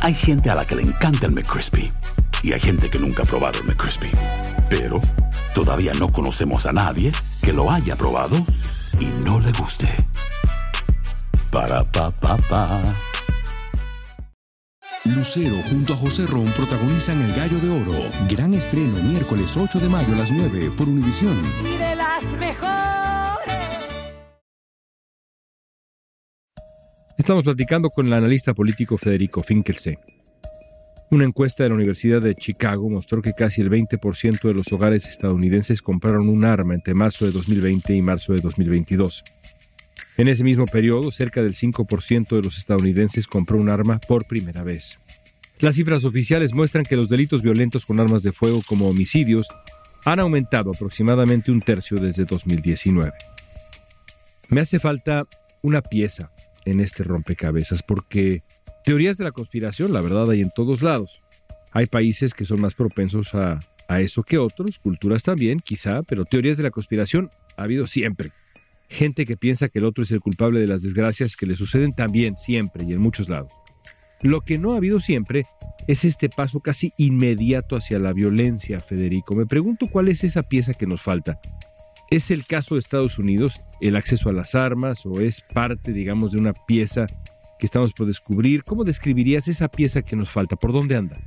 Hay 0.00 0.14
gente 0.14 0.50
a 0.50 0.54
la 0.54 0.66
que 0.66 0.76
le 0.76 0.82
encanta 0.82 1.26
el 1.26 1.32
McCrispy 1.32 1.90
y 2.42 2.52
hay 2.52 2.60
gente 2.60 2.90
que 2.90 2.98
nunca 2.98 3.22
ha 3.22 3.26
probado 3.26 3.60
el 3.60 3.66
McCrispy. 3.66 4.10
Pero 4.68 5.00
todavía 5.54 5.92
no 5.98 6.08
conocemos 6.08 6.66
a 6.66 6.72
nadie 6.72 7.10
que 7.42 7.52
lo 7.52 7.70
haya 7.70 7.96
probado 7.96 8.36
y 9.00 9.06
no 9.24 9.40
le 9.40 9.50
guste. 9.52 9.88
Para 11.50 11.90
pa 11.90 12.10
pa 12.10 12.36
pa. 12.36 12.94
Lucero 15.04 15.56
junto 15.68 15.92
a 15.92 15.96
José 15.96 16.26
Ron 16.26 16.46
protagonizan 16.56 17.20
El 17.20 17.34
Gallo 17.34 17.58
de 17.58 17.68
Oro. 17.68 18.10
Gran 18.26 18.54
estreno 18.54 19.02
miércoles 19.02 19.54
8 19.54 19.78
de 19.78 19.88
mayo 19.90 20.14
a 20.14 20.16
las 20.16 20.32
9 20.32 20.70
por 20.78 20.88
Univisión. 20.88 21.36
Y 21.60 21.76
de 21.76 21.94
las 21.94 22.24
mejores. 22.38 22.64
Estamos 27.18 27.44
platicando 27.44 27.90
con 27.90 28.06
el 28.06 28.14
analista 28.14 28.54
político 28.54 28.96
Federico 28.96 29.42
Finkelstein. 29.42 29.98
Una 31.10 31.24
encuesta 31.26 31.64
de 31.64 31.68
la 31.68 31.74
Universidad 31.74 32.22
de 32.22 32.34
Chicago 32.34 32.88
mostró 32.88 33.20
que 33.20 33.34
casi 33.34 33.60
el 33.60 33.70
20% 33.70 34.40
de 34.40 34.54
los 34.54 34.72
hogares 34.72 35.06
estadounidenses 35.06 35.82
compraron 35.82 36.30
un 36.30 36.46
arma 36.46 36.72
entre 36.72 36.94
marzo 36.94 37.26
de 37.26 37.32
2020 37.32 37.94
y 37.94 38.00
marzo 38.00 38.32
de 38.32 38.40
2022. 38.40 39.22
En 40.16 40.28
ese 40.28 40.44
mismo 40.44 40.64
periodo, 40.66 41.10
cerca 41.10 41.42
del 41.42 41.54
5% 41.54 42.36
de 42.36 42.42
los 42.42 42.56
estadounidenses 42.56 43.26
compró 43.26 43.58
un 43.58 43.68
arma 43.68 43.98
por 43.98 44.26
primera 44.26 44.62
vez. 44.62 44.98
Las 45.58 45.74
cifras 45.74 46.04
oficiales 46.04 46.52
muestran 46.52 46.84
que 46.84 46.96
los 46.96 47.08
delitos 47.08 47.42
violentos 47.42 47.84
con 47.84 47.98
armas 47.98 48.22
de 48.22 48.32
fuego 48.32 48.62
como 48.66 48.88
homicidios 48.88 49.48
han 50.04 50.20
aumentado 50.20 50.70
aproximadamente 50.70 51.50
un 51.50 51.60
tercio 51.60 51.96
desde 51.96 52.24
2019. 52.24 53.12
Me 54.50 54.60
hace 54.60 54.78
falta 54.78 55.26
una 55.62 55.80
pieza 55.80 56.30
en 56.64 56.80
este 56.80 57.02
rompecabezas, 57.02 57.82
porque 57.82 58.42
teorías 58.84 59.16
de 59.16 59.24
la 59.24 59.32
conspiración, 59.32 59.92
la 59.92 60.00
verdad, 60.00 60.30
hay 60.30 60.42
en 60.42 60.50
todos 60.54 60.82
lados. 60.82 61.22
Hay 61.72 61.86
países 61.86 62.34
que 62.34 62.44
son 62.44 62.60
más 62.60 62.74
propensos 62.74 63.34
a, 63.34 63.58
a 63.88 64.00
eso 64.00 64.22
que 64.22 64.38
otros, 64.38 64.78
culturas 64.78 65.22
también, 65.22 65.58
quizá, 65.58 66.02
pero 66.02 66.24
teorías 66.24 66.56
de 66.56 66.62
la 66.62 66.70
conspiración 66.70 67.30
ha 67.56 67.62
habido 67.62 67.86
siempre. 67.86 68.30
Gente 68.88 69.24
que 69.24 69.36
piensa 69.36 69.68
que 69.68 69.78
el 69.78 69.84
otro 69.84 70.04
es 70.04 70.10
el 70.10 70.20
culpable 70.20 70.60
de 70.60 70.66
las 70.66 70.82
desgracias 70.82 71.36
que 71.36 71.46
le 71.46 71.56
suceden 71.56 71.92
también, 71.94 72.36
siempre 72.36 72.84
y 72.84 72.92
en 72.92 73.00
muchos 73.00 73.28
lados. 73.28 73.52
Lo 74.22 74.40
que 74.40 74.56
no 74.56 74.72
ha 74.72 74.78
habido 74.78 75.00
siempre 75.00 75.44
es 75.86 76.04
este 76.04 76.28
paso 76.28 76.60
casi 76.60 76.92
inmediato 76.96 77.76
hacia 77.76 77.98
la 77.98 78.12
violencia, 78.12 78.80
Federico. 78.80 79.34
Me 79.36 79.46
pregunto 79.46 79.86
cuál 79.86 80.08
es 80.08 80.24
esa 80.24 80.42
pieza 80.42 80.72
que 80.72 80.86
nos 80.86 81.02
falta. 81.02 81.38
¿Es 82.10 82.30
el 82.30 82.46
caso 82.46 82.74
de 82.74 82.80
Estados 82.80 83.18
Unidos 83.18 83.60
el 83.80 83.96
acceso 83.96 84.30
a 84.30 84.32
las 84.32 84.54
armas 84.54 85.04
o 85.04 85.20
es 85.20 85.42
parte, 85.52 85.92
digamos, 85.92 86.32
de 86.32 86.40
una 86.40 86.52
pieza 86.52 87.06
que 87.58 87.66
estamos 87.66 87.92
por 87.92 88.06
descubrir? 88.06 88.64
¿Cómo 88.64 88.84
describirías 88.84 89.48
esa 89.48 89.68
pieza 89.68 90.02
que 90.02 90.16
nos 90.16 90.30
falta? 90.30 90.56
¿Por 90.56 90.72
dónde 90.72 90.96
anda? 90.96 91.18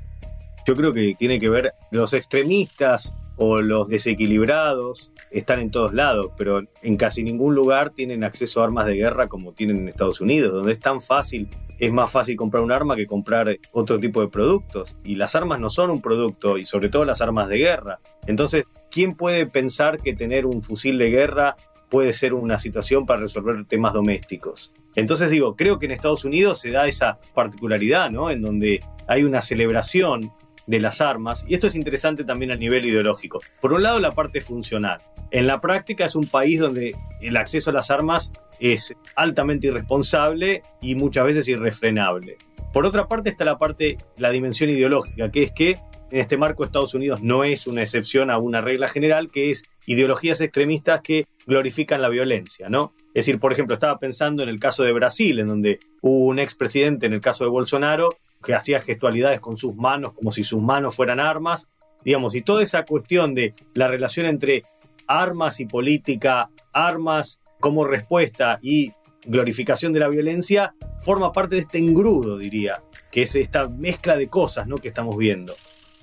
Yo 0.65 0.73
creo 0.73 0.91
que 0.91 1.15
tiene 1.17 1.39
que 1.39 1.49
ver 1.49 1.71
los 1.91 2.13
extremistas 2.13 3.13
o 3.37 3.61
los 3.61 3.87
desequilibrados 3.87 5.11
están 5.31 5.59
en 5.59 5.71
todos 5.71 5.93
lados, 5.93 6.31
pero 6.37 6.59
en 6.81 6.97
casi 6.97 7.23
ningún 7.23 7.55
lugar 7.55 7.91
tienen 7.91 8.23
acceso 8.23 8.61
a 8.61 8.65
armas 8.65 8.87
de 8.87 8.95
guerra 8.95 9.27
como 9.27 9.53
tienen 9.53 9.77
en 9.77 9.89
Estados 9.89 10.21
Unidos, 10.21 10.53
donde 10.53 10.73
es 10.73 10.79
tan 10.79 11.01
fácil, 11.01 11.47
es 11.79 11.93
más 11.93 12.11
fácil 12.11 12.35
comprar 12.35 12.63
un 12.63 12.71
arma 12.71 12.95
que 12.95 13.05
comprar 13.05 13.57
otro 13.71 13.99
tipo 13.99 14.21
de 14.21 14.27
productos. 14.27 14.97
Y 15.03 15.15
las 15.15 15.35
armas 15.35 15.59
no 15.59 15.69
son 15.69 15.91
un 15.91 16.01
producto, 16.01 16.57
y 16.57 16.65
sobre 16.65 16.89
todo 16.89 17.05
las 17.05 17.21
armas 17.21 17.47
de 17.47 17.59
guerra. 17.59 17.99
Entonces, 18.25 18.65
¿quién 18.89 19.13
puede 19.13 19.45
pensar 19.45 19.97
que 19.97 20.15
tener 20.15 20.45
un 20.45 20.61
fusil 20.63 20.97
de 20.97 21.09
guerra 21.09 21.55
puede 21.89 22.13
ser 22.13 22.33
una 22.33 22.57
situación 22.57 23.05
para 23.05 23.21
resolver 23.21 23.65
temas 23.65 23.93
domésticos? 23.93 24.73
Entonces 24.95 25.29
digo, 25.29 25.55
creo 25.55 25.77
que 25.77 25.85
en 25.85 25.91
Estados 25.91 26.25
Unidos 26.25 26.59
se 26.59 26.71
da 26.71 26.87
esa 26.87 27.19
particularidad, 27.35 28.09
¿no? 28.09 28.31
En 28.31 28.41
donde 28.41 28.79
hay 29.07 29.23
una 29.23 29.41
celebración 29.41 30.21
de 30.67 30.79
las 30.79 31.01
armas, 31.01 31.45
y 31.47 31.53
esto 31.53 31.67
es 31.67 31.75
interesante 31.75 32.23
también 32.23 32.51
a 32.51 32.55
nivel 32.55 32.85
ideológico. 32.85 33.39
Por 33.61 33.73
un 33.73 33.83
lado, 33.83 33.99
la 33.99 34.11
parte 34.11 34.41
funcional. 34.41 34.99
En 35.31 35.47
la 35.47 35.59
práctica 35.59 36.05
es 36.05 36.15
un 36.15 36.27
país 36.27 36.59
donde 36.59 36.95
el 37.21 37.37
acceso 37.37 37.71
a 37.71 37.73
las 37.73 37.89
armas 37.89 38.31
es 38.59 38.93
altamente 39.15 39.67
irresponsable 39.67 40.61
y 40.81 40.95
muchas 40.95 41.25
veces 41.25 41.47
irrefrenable. 41.47 42.37
Por 42.73 42.85
otra 42.85 43.07
parte 43.07 43.29
está 43.29 43.45
la 43.45 43.57
parte, 43.57 43.97
la 44.17 44.29
dimensión 44.29 44.69
ideológica, 44.69 45.31
que 45.31 45.43
es 45.43 45.51
que 45.51 45.75
en 46.11 46.19
este 46.19 46.37
marco 46.37 46.63
Estados 46.63 46.93
Unidos 46.93 47.21
no 47.21 47.43
es 47.43 47.67
una 47.67 47.81
excepción 47.81 48.29
a 48.29 48.37
una 48.37 48.61
regla 48.61 48.87
general, 48.87 49.29
que 49.31 49.51
es 49.51 49.69
ideologías 49.85 50.41
extremistas 50.41 51.01
que 51.01 51.27
glorifican 51.45 52.01
la 52.01 52.09
violencia, 52.09 52.69
¿no? 52.69 52.93
Es 53.13 53.25
decir, 53.25 53.39
por 53.39 53.51
ejemplo, 53.51 53.73
estaba 53.73 53.97
pensando 53.99 54.43
en 54.43 54.49
el 54.49 54.59
caso 54.59 54.83
de 54.83 54.93
Brasil, 54.93 55.39
en 55.39 55.47
donde 55.47 55.79
hubo 56.01 56.25
un 56.25 56.39
expresidente, 56.39 57.07
en 57.07 57.13
el 57.13 57.21
caso 57.21 57.43
de 57.43 57.49
Bolsonaro, 57.49 58.09
que 58.43 58.53
hacía 58.53 58.81
gestualidades 58.81 59.39
con 59.39 59.57
sus 59.57 59.75
manos 59.75 60.13
como 60.13 60.31
si 60.31 60.43
sus 60.43 60.61
manos 60.61 60.95
fueran 60.95 61.19
armas, 61.19 61.69
digamos, 62.03 62.35
y 62.35 62.41
toda 62.41 62.63
esa 62.63 62.85
cuestión 62.85 63.33
de 63.35 63.53
la 63.73 63.87
relación 63.87 64.25
entre 64.25 64.63
armas 65.07 65.59
y 65.59 65.65
política, 65.65 66.49
armas 66.73 67.41
como 67.59 67.85
respuesta 67.85 68.59
y 68.61 68.91
glorificación 69.25 69.91
de 69.91 69.99
la 69.99 70.09
violencia, 70.09 70.73
forma 70.99 71.31
parte 71.31 71.55
de 71.55 71.61
este 71.61 71.77
engrudo, 71.77 72.37
diría, 72.37 72.75
que 73.11 73.23
es 73.23 73.35
esta 73.35 73.67
mezcla 73.67 74.15
de 74.15 74.27
cosas 74.27 74.67
¿no? 74.67 74.75
que 74.75 74.87
estamos 74.87 75.17
viendo. 75.17 75.53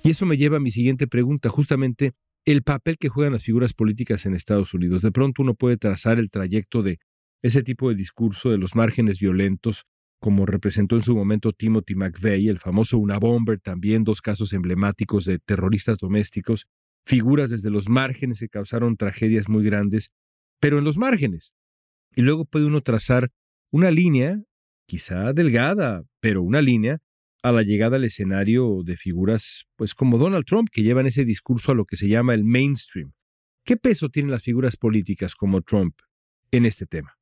Y 0.03 0.11
eso 0.11 0.25
me 0.25 0.37
lleva 0.37 0.57
a 0.57 0.59
mi 0.59 0.71
siguiente 0.71 1.07
pregunta, 1.07 1.49
justamente 1.49 2.13
el 2.45 2.61
papel 2.61 2.97
que 2.97 3.09
juegan 3.09 3.33
las 3.33 3.43
figuras 3.43 3.73
políticas 3.73 4.25
en 4.25 4.35
Estados 4.35 4.73
Unidos. 4.73 5.01
De 5.01 5.11
pronto 5.11 5.41
uno 5.41 5.55
puede 5.55 5.77
trazar 5.77 6.19
el 6.19 6.29
trayecto 6.29 6.83
de 6.83 6.99
ese 7.41 7.63
tipo 7.63 7.89
de 7.89 7.95
discurso 7.95 8.49
de 8.49 8.57
los 8.57 8.75
márgenes 8.75 9.19
violentos, 9.19 9.85
como 10.19 10.45
representó 10.45 10.95
en 10.95 11.03
su 11.03 11.15
momento 11.15 11.53
Timothy 11.53 11.95
McVeigh, 11.95 12.49
el 12.49 12.59
famoso 12.59 12.97
Una 12.97 13.19
Bomber, 13.19 13.59
también 13.59 14.03
dos 14.03 14.21
casos 14.21 14.53
emblemáticos 14.53 15.25
de 15.25 15.39
terroristas 15.39 15.97
domésticos, 15.97 16.67
figuras 17.05 17.51
desde 17.51 17.69
los 17.69 17.89
márgenes 17.89 18.39
que 18.39 18.49
causaron 18.49 18.97
tragedias 18.97 19.47
muy 19.47 19.63
grandes, 19.63 20.09
pero 20.59 20.79
en 20.79 20.83
los 20.83 20.97
márgenes. 20.97 21.53
Y 22.15 22.21
luego 22.21 22.45
puede 22.45 22.65
uno 22.65 22.81
trazar 22.81 23.31
una 23.71 23.91
línea, 23.91 24.41
quizá 24.87 25.33
delgada, 25.33 26.03
pero 26.21 26.41
una 26.41 26.61
línea 26.61 26.99
a 27.43 27.51
la 27.51 27.61
llegada 27.61 27.97
al 27.97 28.03
escenario 28.05 28.81
de 28.83 28.97
figuras 28.97 29.65
pues 29.75 29.93
como 29.93 30.17
Donald 30.17 30.45
Trump 30.45 30.69
que 30.71 30.81
llevan 30.81 31.05
ese 31.05 31.25
discurso 31.25 31.71
a 31.71 31.75
lo 31.75 31.85
que 31.85 31.97
se 31.97 32.07
llama 32.07 32.33
el 32.33 32.43
mainstream. 32.43 33.13
¿Qué 33.63 33.77
peso 33.77 34.09
tienen 34.09 34.31
las 34.31 34.43
figuras 34.43 34.77
políticas 34.77 35.35
como 35.35 35.61
Trump 35.61 35.95
en 36.51 36.65
este 36.65 36.87
tema? 36.87 37.14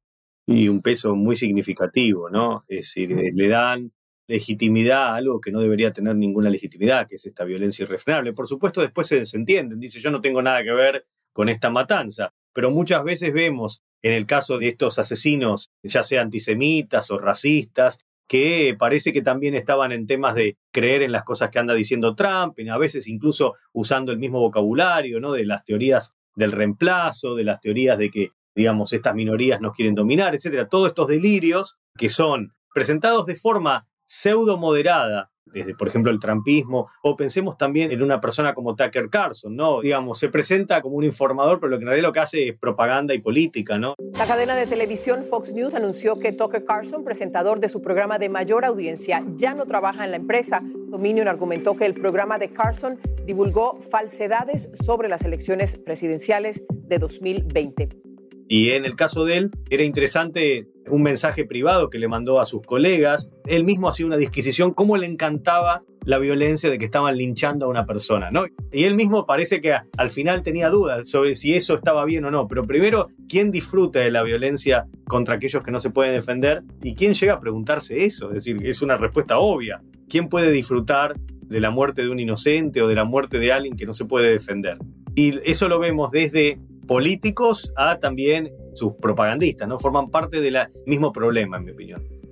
Y 0.45 0.67
un 0.67 0.81
peso 0.81 1.15
muy 1.15 1.35
significativo, 1.35 2.29
¿no? 2.29 2.65
Es 2.67 2.79
decir, 2.79 3.11
eh, 3.13 3.31
le 3.33 3.47
dan 3.47 3.91
legitimidad 4.27 5.07
a 5.07 5.15
algo 5.15 5.39
que 5.39 5.51
no 5.51 5.59
debería 5.59 5.91
tener 5.91 6.15
ninguna 6.15 6.49
legitimidad, 6.49 7.07
que 7.07 7.15
es 7.15 7.25
esta 7.25 7.43
violencia 7.43 7.83
irrefrenable. 7.83 8.33
Por 8.33 8.47
supuesto, 8.47 8.81
después 8.81 9.07
se 9.07 9.19
desentienden, 9.19 9.79
dice 9.79 9.99
yo 9.99 10.11
no 10.11 10.21
tengo 10.21 10.41
nada 10.41 10.63
que 10.63 10.71
ver 10.71 11.05
con 11.33 11.49
esta 11.49 11.69
matanza, 11.69 12.33
pero 12.53 12.71
muchas 12.71 13.03
veces 13.03 13.33
vemos 13.33 13.83
en 14.01 14.13
el 14.13 14.25
caso 14.25 14.57
de 14.57 14.67
estos 14.67 14.99
asesinos, 14.99 15.69
ya 15.81 16.03
sea 16.03 16.21
antisemitas 16.21 17.09
o 17.09 17.17
racistas, 17.17 17.99
que 18.27 18.75
parece 18.77 19.13
que 19.13 19.21
también 19.21 19.55
estaban 19.55 19.91
en 19.91 20.07
temas 20.07 20.35
de 20.35 20.57
creer 20.71 21.01
en 21.01 21.11
las 21.11 21.23
cosas 21.23 21.49
que 21.49 21.59
anda 21.59 21.73
diciendo 21.73 22.15
Trump, 22.15 22.57
a 22.69 22.77
veces 22.77 23.07
incluso 23.07 23.55
usando 23.73 24.11
el 24.11 24.17
mismo 24.17 24.39
vocabulario, 24.39 25.19
¿no? 25.19 25.33
De 25.33 25.45
las 25.45 25.63
teorías 25.63 26.15
del 26.35 26.51
reemplazo, 26.51 27.35
de 27.35 27.43
las 27.43 27.61
teorías 27.61 27.97
de 27.97 28.09
que, 28.09 28.31
digamos, 28.55 28.93
estas 28.93 29.15
minorías 29.15 29.61
nos 29.61 29.75
quieren 29.75 29.95
dominar, 29.95 30.35
etcétera. 30.35 30.69
Todos 30.69 30.87
estos 30.87 31.07
delirios 31.07 31.77
que 31.97 32.09
son 32.09 32.53
presentados 32.73 33.25
de 33.25 33.35
forma 33.35 33.87
pseudo 34.05 34.57
moderada 34.57 35.33
desde, 35.53 35.75
por 35.75 35.87
ejemplo, 35.87 36.11
el 36.11 36.19
trampismo, 36.19 36.89
o 37.03 37.15
pensemos 37.15 37.57
también 37.57 37.91
en 37.91 38.01
una 38.01 38.19
persona 38.19 38.53
como 38.53 38.75
Tucker 38.75 39.09
Carlson, 39.09 39.55
¿no? 39.55 39.81
Digamos, 39.81 40.19
se 40.19 40.29
presenta 40.29 40.81
como 40.81 40.95
un 40.95 41.03
informador, 41.03 41.59
pero 41.59 41.69
lo 41.69 41.77
que 41.77 41.83
en 41.83 41.87
realidad 41.87 42.07
lo 42.07 42.13
que 42.13 42.19
hace 42.19 42.47
es 42.49 42.57
propaganda 42.57 43.13
y 43.13 43.19
política, 43.19 43.77
¿no? 43.77 43.95
La 44.17 44.25
cadena 44.25 44.55
de 44.55 44.67
televisión 44.67 45.23
Fox 45.23 45.53
News 45.53 45.73
anunció 45.73 46.19
que 46.19 46.31
Tucker 46.31 46.63
Carlson, 46.63 47.03
presentador 47.03 47.59
de 47.59 47.69
su 47.69 47.81
programa 47.81 48.17
de 48.17 48.29
mayor 48.29 48.65
audiencia, 48.65 49.23
ya 49.35 49.53
no 49.53 49.65
trabaja 49.65 50.03
en 50.03 50.11
la 50.11 50.17
empresa. 50.17 50.61
Dominion 50.63 51.27
argumentó 51.27 51.75
que 51.75 51.85
el 51.85 51.93
programa 51.93 52.37
de 52.37 52.51
Carlson 52.51 52.99
divulgó 53.25 53.79
falsedades 53.79 54.69
sobre 54.73 55.07
las 55.07 55.23
elecciones 55.23 55.77
presidenciales 55.77 56.63
de 56.69 56.97
2020. 56.99 58.02
Y 58.47 58.71
en 58.71 58.85
el 58.85 58.95
caso 58.95 59.25
de 59.25 59.37
él, 59.37 59.51
era 59.69 59.83
interesante 59.83 60.67
un 60.89 61.01
mensaje 61.01 61.45
privado 61.45 61.89
que 61.89 61.97
le 61.97 62.07
mandó 62.07 62.39
a 62.39 62.45
sus 62.45 62.61
colegas. 62.61 63.29
Él 63.45 63.63
mismo 63.63 63.89
hacía 63.89 64.05
una 64.05 64.17
disquisición, 64.17 64.73
cómo 64.73 64.97
le 64.97 65.07
encantaba 65.07 65.83
la 66.05 66.19
violencia 66.19 66.69
de 66.69 66.77
que 66.77 66.85
estaban 66.85 67.15
linchando 67.15 67.65
a 67.65 67.69
una 67.69 67.85
persona, 67.85 68.29
¿no? 68.29 68.45
Y 68.71 68.83
él 68.83 68.95
mismo 68.95 69.25
parece 69.25 69.61
que 69.61 69.73
al 69.97 70.09
final 70.09 70.43
tenía 70.43 70.69
dudas 70.69 71.09
sobre 71.09 71.35
si 71.35 71.53
eso 71.53 71.75
estaba 71.75 72.03
bien 72.05 72.25
o 72.25 72.31
no. 72.31 72.47
Pero 72.47 72.65
primero, 72.65 73.07
¿quién 73.29 73.51
disfruta 73.51 73.99
de 73.99 74.11
la 74.11 74.23
violencia 74.23 74.85
contra 75.07 75.35
aquellos 75.35 75.63
que 75.63 75.71
no 75.71 75.79
se 75.79 75.91
pueden 75.91 76.13
defender? 76.13 76.63
¿Y 76.81 76.95
quién 76.95 77.13
llega 77.13 77.33
a 77.33 77.39
preguntarse 77.39 78.03
eso? 78.03 78.29
Es 78.29 78.35
decir, 78.45 78.57
es 78.65 78.81
una 78.81 78.97
respuesta 78.97 79.39
obvia. 79.39 79.81
¿Quién 80.09 80.27
puede 80.27 80.51
disfrutar 80.51 81.15
de 81.17 81.59
la 81.59 81.71
muerte 81.71 82.01
de 82.01 82.09
un 82.09 82.19
inocente 82.19 82.81
o 82.81 82.87
de 82.87 82.95
la 82.95 83.05
muerte 83.05 83.39
de 83.39 83.53
alguien 83.53 83.75
que 83.75 83.85
no 83.85 83.93
se 83.93 84.05
puede 84.05 84.29
defender? 84.31 84.77
Y 85.15 85.39
eso 85.49 85.69
lo 85.69 85.79
vemos 85.79 86.11
desde 86.11 86.59
políticos 86.87 87.71
a 87.75 87.99
también 87.99 88.51
sus 88.73 88.93
propagandistas, 88.95 89.67
¿no? 89.67 89.79
Forman 89.79 90.09
parte 90.09 90.41
del 90.41 90.57
mismo 90.85 91.11
problema, 91.11 91.57
en 91.57 91.65
mi 91.65 91.71
opinión. 91.71 92.22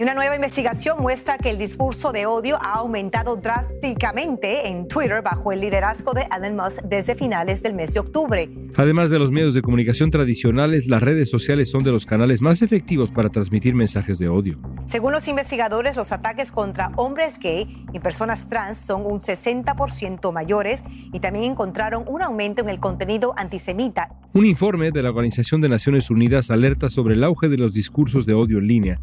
Una 0.00 0.14
nueva 0.14 0.34
investigación 0.34 1.02
muestra 1.02 1.36
que 1.36 1.50
el 1.50 1.58
discurso 1.58 2.10
de 2.10 2.24
odio 2.24 2.56
ha 2.56 2.78
aumentado 2.78 3.36
drásticamente 3.36 4.66
en 4.66 4.88
Twitter 4.88 5.20
bajo 5.20 5.52
el 5.52 5.60
liderazgo 5.60 6.14
de 6.14 6.26
Elon 6.34 6.56
Musk 6.56 6.80
desde 6.84 7.14
finales 7.14 7.62
del 7.62 7.74
mes 7.74 7.92
de 7.92 8.00
octubre. 8.00 8.48
Además 8.76 9.10
de 9.10 9.18
los 9.18 9.30
medios 9.30 9.52
de 9.52 9.60
comunicación 9.60 10.10
tradicionales, 10.10 10.86
las 10.86 11.02
redes 11.02 11.28
sociales 11.28 11.70
son 11.70 11.84
de 11.84 11.92
los 11.92 12.06
canales 12.06 12.40
más 12.40 12.62
efectivos 12.62 13.10
para 13.10 13.28
transmitir 13.28 13.74
mensajes 13.74 14.18
de 14.18 14.30
odio. 14.30 14.58
Según 14.86 15.12
los 15.12 15.28
investigadores, 15.28 15.96
los 15.96 16.12
ataques 16.12 16.50
contra 16.50 16.92
hombres 16.96 17.38
gay 17.38 17.84
y 17.92 17.98
personas 17.98 18.48
trans 18.48 18.78
son 18.78 19.04
un 19.04 19.20
60% 19.20 20.32
mayores 20.32 20.82
y 21.12 21.20
también 21.20 21.44
encontraron 21.44 22.04
un 22.06 22.22
aumento 22.22 22.62
en 22.62 22.70
el 22.70 22.80
contenido 22.80 23.34
antisemita. 23.36 24.08
Un 24.32 24.46
informe 24.46 24.92
de 24.92 25.02
la 25.02 25.10
Organización 25.10 25.60
de 25.60 25.68
Naciones 25.68 26.08
Unidas 26.08 26.50
alerta 26.50 26.88
sobre 26.88 27.16
el 27.16 27.22
auge 27.22 27.50
de 27.50 27.58
los 27.58 27.74
discursos 27.74 28.24
de 28.24 28.32
odio 28.32 28.60
en 28.60 28.66
línea 28.66 29.00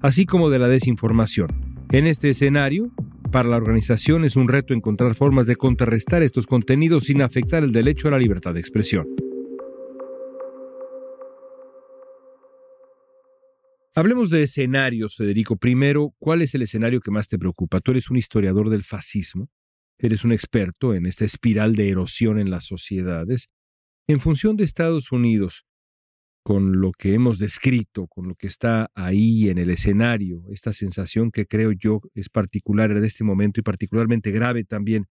así 0.00 0.26
como 0.26 0.50
de 0.50 0.58
la 0.58 0.68
desinformación. 0.68 1.76
En 1.92 2.06
este 2.06 2.30
escenario, 2.30 2.90
para 3.30 3.48
la 3.48 3.56
organización 3.56 4.24
es 4.24 4.36
un 4.36 4.48
reto 4.48 4.74
encontrar 4.74 5.14
formas 5.14 5.46
de 5.46 5.56
contrarrestar 5.56 6.22
estos 6.22 6.46
contenidos 6.46 7.04
sin 7.04 7.22
afectar 7.22 7.62
el 7.62 7.72
derecho 7.72 8.08
a 8.08 8.12
la 8.12 8.18
libertad 8.18 8.54
de 8.54 8.60
expresión. 8.60 9.06
Hablemos 13.94 14.30
de 14.30 14.44
escenarios, 14.44 15.16
Federico. 15.16 15.56
Primero, 15.56 16.14
¿cuál 16.18 16.42
es 16.42 16.54
el 16.54 16.62
escenario 16.62 17.00
que 17.00 17.10
más 17.10 17.28
te 17.28 17.38
preocupa? 17.38 17.80
Tú 17.80 17.90
eres 17.90 18.08
un 18.08 18.16
historiador 18.16 18.70
del 18.70 18.84
fascismo, 18.84 19.50
eres 19.98 20.24
un 20.24 20.32
experto 20.32 20.94
en 20.94 21.06
esta 21.06 21.24
espiral 21.24 21.74
de 21.74 21.90
erosión 21.90 22.38
en 22.38 22.50
las 22.50 22.64
sociedades. 22.66 23.48
En 24.06 24.20
función 24.20 24.56
de 24.56 24.64
Estados 24.64 25.12
Unidos, 25.12 25.64
con 26.42 26.80
lo 26.80 26.92
que 26.92 27.14
hemos 27.14 27.38
descrito, 27.38 28.06
con 28.06 28.28
lo 28.28 28.34
que 28.34 28.46
está 28.46 28.90
ahí 28.94 29.48
en 29.48 29.58
el 29.58 29.70
escenario, 29.70 30.42
esta 30.50 30.72
sensación 30.72 31.30
que 31.30 31.46
creo 31.46 31.72
yo 31.72 32.00
es 32.14 32.28
particular 32.28 32.98
de 32.98 33.06
este 33.06 33.24
momento 33.24 33.60
y 33.60 33.62
particularmente 33.62 34.30
grave 34.30 34.64
también. 34.64 35.06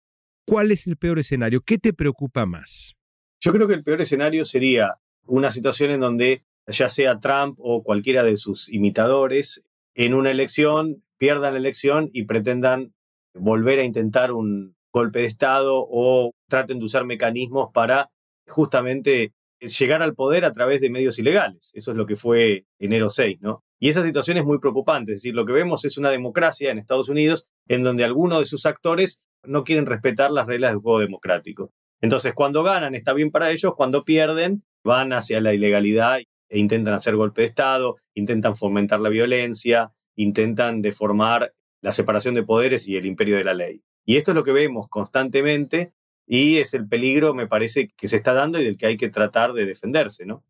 ¿Cuál 0.46 0.70
es 0.70 0.86
el 0.86 0.96
peor 0.96 1.18
escenario? 1.18 1.60
¿Qué 1.60 1.78
te 1.78 1.92
preocupa 1.92 2.46
más? 2.46 2.94
Yo 3.40 3.52
creo 3.52 3.68
que 3.68 3.74
el 3.74 3.82
peor 3.82 4.00
escenario 4.00 4.44
sería 4.44 4.94
una 5.26 5.50
situación 5.50 5.90
en 5.90 6.00
donde 6.00 6.44
ya 6.66 6.88
sea 6.88 7.18
Trump 7.18 7.58
o 7.60 7.82
cualquiera 7.82 8.24
de 8.24 8.36
sus 8.36 8.68
imitadores 8.70 9.62
en 9.94 10.14
una 10.14 10.30
elección 10.30 11.02
pierdan 11.18 11.52
la 11.52 11.58
elección 11.58 12.08
y 12.12 12.24
pretendan 12.24 12.94
volver 13.34 13.80
a 13.80 13.84
intentar 13.84 14.32
un 14.32 14.76
golpe 14.92 15.20
de 15.20 15.26
Estado 15.26 15.86
o 15.90 16.32
traten 16.48 16.78
de 16.78 16.84
usar 16.84 17.04
mecanismos 17.04 17.68
para 17.74 18.10
justamente 18.46 19.34
llegar 19.60 20.02
al 20.02 20.14
poder 20.14 20.44
a 20.44 20.52
través 20.52 20.80
de 20.80 20.90
medios 20.90 21.18
ilegales. 21.18 21.72
Eso 21.74 21.90
es 21.90 21.96
lo 21.96 22.06
que 22.06 22.16
fue 22.16 22.66
enero 22.78 23.10
6, 23.10 23.38
¿no? 23.40 23.62
Y 23.80 23.88
esa 23.88 24.04
situación 24.04 24.36
es 24.36 24.44
muy 24.44 24.58
preocupante. 24.58 25.12
Es 25.12 25.22
decir, 25.22 25.34
lo 25.34 25.44
que 25.44 25.52
vemos 25.52 25.84
es 25.84 25.98
una 25.98 26.10
democracia 26.10 26.70
en 26.70 26.78
Estados 26.78 27.08
Unidos 27.08 27.48
en 27.68 27.82
donde 27.82 28.04
algunos 28.04 28.40
de 28.40 28.44
sus 28.44 28.66
actores 28.66 29.22
no 29.44 29.64
quieren 29.64 29.86
respetar 29.86 30.30
las 30.30 30.46
reglas 30.46 30.72
del 30.72 30.80
juego 30.80 31.00
democrático. 31.00 31.72
Entonces, 32.00 32.34
cuando 32.34 32.62
ganan 32.62 32.94
está 32.94 33.12
bien 33.12 33.30
para 33.30 33.50
ellos, 33.50 33.74
cuando 33.76 34.04
pierden 34.04 34.62
van 34.84 35.12
hacia 35.12 35.40
la 35.40 35.54
ilegalidad 35.54 36.18
e 36.48 36.58
intentan 36.58 36.94
hacer 36.94 37.16
golpe 37.16 37.42
de 37.42 37.48
Estado, 37.48 37.96
intentan 38.14 38.56
fomentar 38.56 39.00
la 39.00 39.08
violencia, 39.08 39.92
intentan 40.16 40.80
deformar 40.80 41.52
la 41.80 41.92
separación 41.92 42.34
de 42.34 42.42
poderes 42.42 42.88
y 42.88 42.96
el 42.96 43.06
imperio 43.06 43.36
de 43.36 43.44
la 43.44 43.54
ley. 43.54 43.82
Y 44.04 44.16
esto 44.16 44.30
es 44.30 44.34
lo 44.34 44.44
que 44.44 44.52
vemos 44.52 44.88
constantemente 44.88 45.92
y 46.28 46.58
es 46.58 46.74
el 46.74 46.86
peligro, 46.86 47.34
me 47.34 47.46
parece, 47.46 47.90
que 47.96 48.06
se 48.06 48.16
está 48.16 48.34
dando 48.34 48.60
y 48.60 48.64
del 48.64 48.76
que 48.76 48.86
hay 48.86 48.96
que 48.98 49.08
tratar 49.08 49.54
de 49.54 49.64
defenderse, 49.64 50.26
¿no? 50.26 50.44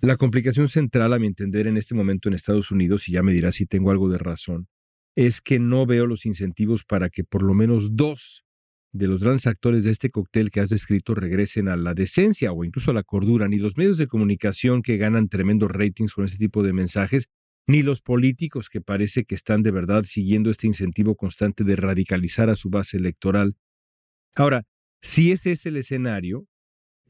La 0.00 0.18
complicación 0.18 0.68
central, 0.68 1.14
a 1.14 1.18
mi 1.18 1.26
entender, 1.26 1.66
en 1.66 1.78
este 1.78 1.94
momento 1.94 2.28
en 2.28 2.34
Estados 2.34 2.70
Unidos, 2.70 3.08
y 3.08 3.12
ya 3.12 3.22
me 3.22 3.32
dirás 3.32 3.56
si 3.56 3.64
tengo 3.64 3.90
algo 3.90 4.10
de 4.10 4.18
razón, 4.18 4.68
es 5.16 5.40
que 5.40 5.58
no 5.58 5.86
veo 5.86 6.06
los 6.06 6.26
incentivos 6.26 6.84
para 6.84 7.08
que 7.08 7.24
por 7.24 7.42
lo 7.42 7.54
menos 7.54 7.96
dos 7.96 8.44
de 8.92 9.08
los 9.08 9.24
grandes 9.24 9.46
actores 9.46 9.82
de 9.84 9.92
este 9.92 10.10
cóctel 10.10 10.50
que 10.50 10.60
has 10.60 10.68
descrito 10.68 11.14
regresen 11.14 11.68
a 11.68 11.76
la 11.76 11.94
decencia 11.94 12.52
o 12.52 12.62
incluso 12.64 12.90
a 12.90 12.94
la 12.94 13.02
cordura, 13.02 13.48
ni 13.48 13.56
los 13.56 13.76
medios 13.78 13.96
de 13.96 14.06
comunicación 14.06 14.82
que 14.82 14.98
ganan 14.98 15.28
tremendos 15.28 15.70
ratings 15.70 16.12
con 16.12 16.26
ese 16.26 16.36
tipo 16.36 16.62
de 16.62 16.74
mensajes, 16.74 17.28
ni 17.66 17.82
los 17.82 18.02
políticos 18.02 18.68
que 18.68 18.82
parece 18.82 19.24
que 19.24 19.34
están 19.34 19.62
de 19.62 19.70
verdad 19.70 20.04
siguiendo 20.04 20.50
este 20.50 20.66
incentivo 20.66 21.16
constante 21.16 21.64
de 21.64 21.76
radicalizar 21.76 22.50
a 22.50 22.56
su 22.56 22.68
base 22.68 22.98
electoral. 22.98 23.56
Ahora, 24.36 24.64
si 25.04 25.32
ese 25.32 25.52
es 25.52 25.66
el 25.66 25.76
escenario, 25.76 26.46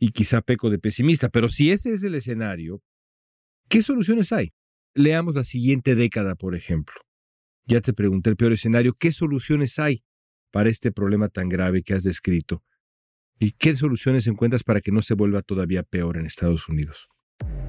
y 0.01 0.11
quizá 0.11 0.41
peco 0.41 0.69
de 0.69 0.81
pesimista, 0.81 1.29
pero 1.29 1.49
si 1.49 1.71
ese 1.71 1.93
es 1.93 2.03
el 2.03 2.17
escenario, 2.17 2.83
¿qué 3.69 3.83
soluciones 3.83 4.33
hay? 4.33 4.53
Leamos 4.95 5.37
la 5.37 5.45
siguiente 5.45 5.95
década, 5.95 6.35
por 6.35 6.57
ejemplo. 6.57 6.97
Ya 7.67 7.81
te 7.81 7.93
pregunté 7.93 8.31
el 8.31 8.37
peor 8.37 8.53
escenario, 8.53 8.95
¿qué 8.99 9.13
soluciones 9.13 9.79
hay 9.79 10.03
para 10.51 10.71
este 10.71 10.91
problema 10.91 11.29
tan 11.29 11.49
grave 11.49 11.85
que 11.85 11.95
has 11.95 12.03
descrito? 12.03 12.65
¿Y 13.39 13.53
qué 13.53 13.77
soluciones 13.77 14.27
encuentras 14.27 14.65
para 14.65 14.81
que 14.81 14.91
no 14.91 15.01
se 15.01 15.15
vuelva 15.15 15.43
todavía 15.43 15.85
peor 15.85 16.17
en 16.17 16.27
Estados 16.27 16.69
Unidos? 16.69 17.09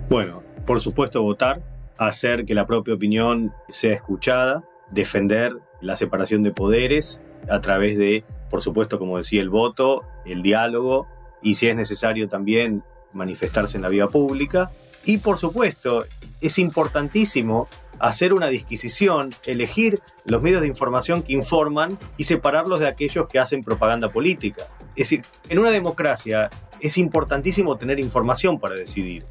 Bueno, 0.10 0.44
por 0.66 0.82
supuesto 0.82 1.22
votar, 1.22 1.94
hacer 2.00 2.46
que 2.46 2.56
la 2.56 2.66
propia 2.66 2.96
opinión 2.96 3.54
sea 3.70 3.94
escuchada, 3.94 4.68
defender 4.92 5.54
la 5.82 5.96
separación 5.96 6.42
de 6.42 6.52
poderes 6.52 7.22
a 7.48 7.62
través 7.62 7.96
de 7.96 8.26
por 8.50 8.62
supuesto, 8.62 9.00
como 9.00 9.18
decía, 9.18 9.42
el 9.42 9.50
voto, 9.50 10.04
el 10.26 10.42
diálogo 10.42 11.08
y 11.42 11.56
si 11.56 11.68
es 11.68 11.76
necesario 11.76 12.28
también 12.28 12.84
manifestarse 13.14 13.78
en 13.78 13.84
la 13.84 13.90
vía 13.90 14.08
pública. 14.08 14.72
Y 15.06 15.20
por 15.20 15.38
supuesto, 15.38 16.06
es 16.42 16.58
importantísimo 16.60 17.68
hacer 18.00 18.34
una 18.34 18.48
disquisición, 18.48 19.34
elegir 19.46 20.00
los 20.26 20.42
medios 20.42 20.62
de 20.62 20.68
información 20.68 21.22
que 21.22 21.34
informan 21.34 21.98
y 22.18 22.26
separarlos 22.26 22.80
de 22.80 22.88
aquellos 22.88 23.28
que 23.28 23.40
hacen 23.40 23.64
propaganda 23.64 24.12
política. 24.12 24.64
Es 24.90 25.10
decir, 25.10 25.22
en 25.50 25.60
una 25.60 25.72
democracia 25.72 26.50
es 26.80 26.98
importantísimo 26.98 27.78
tener 27.78 28.00
información 28.00 28.60
para 28.60 28.76
decidir. 28.76 29.24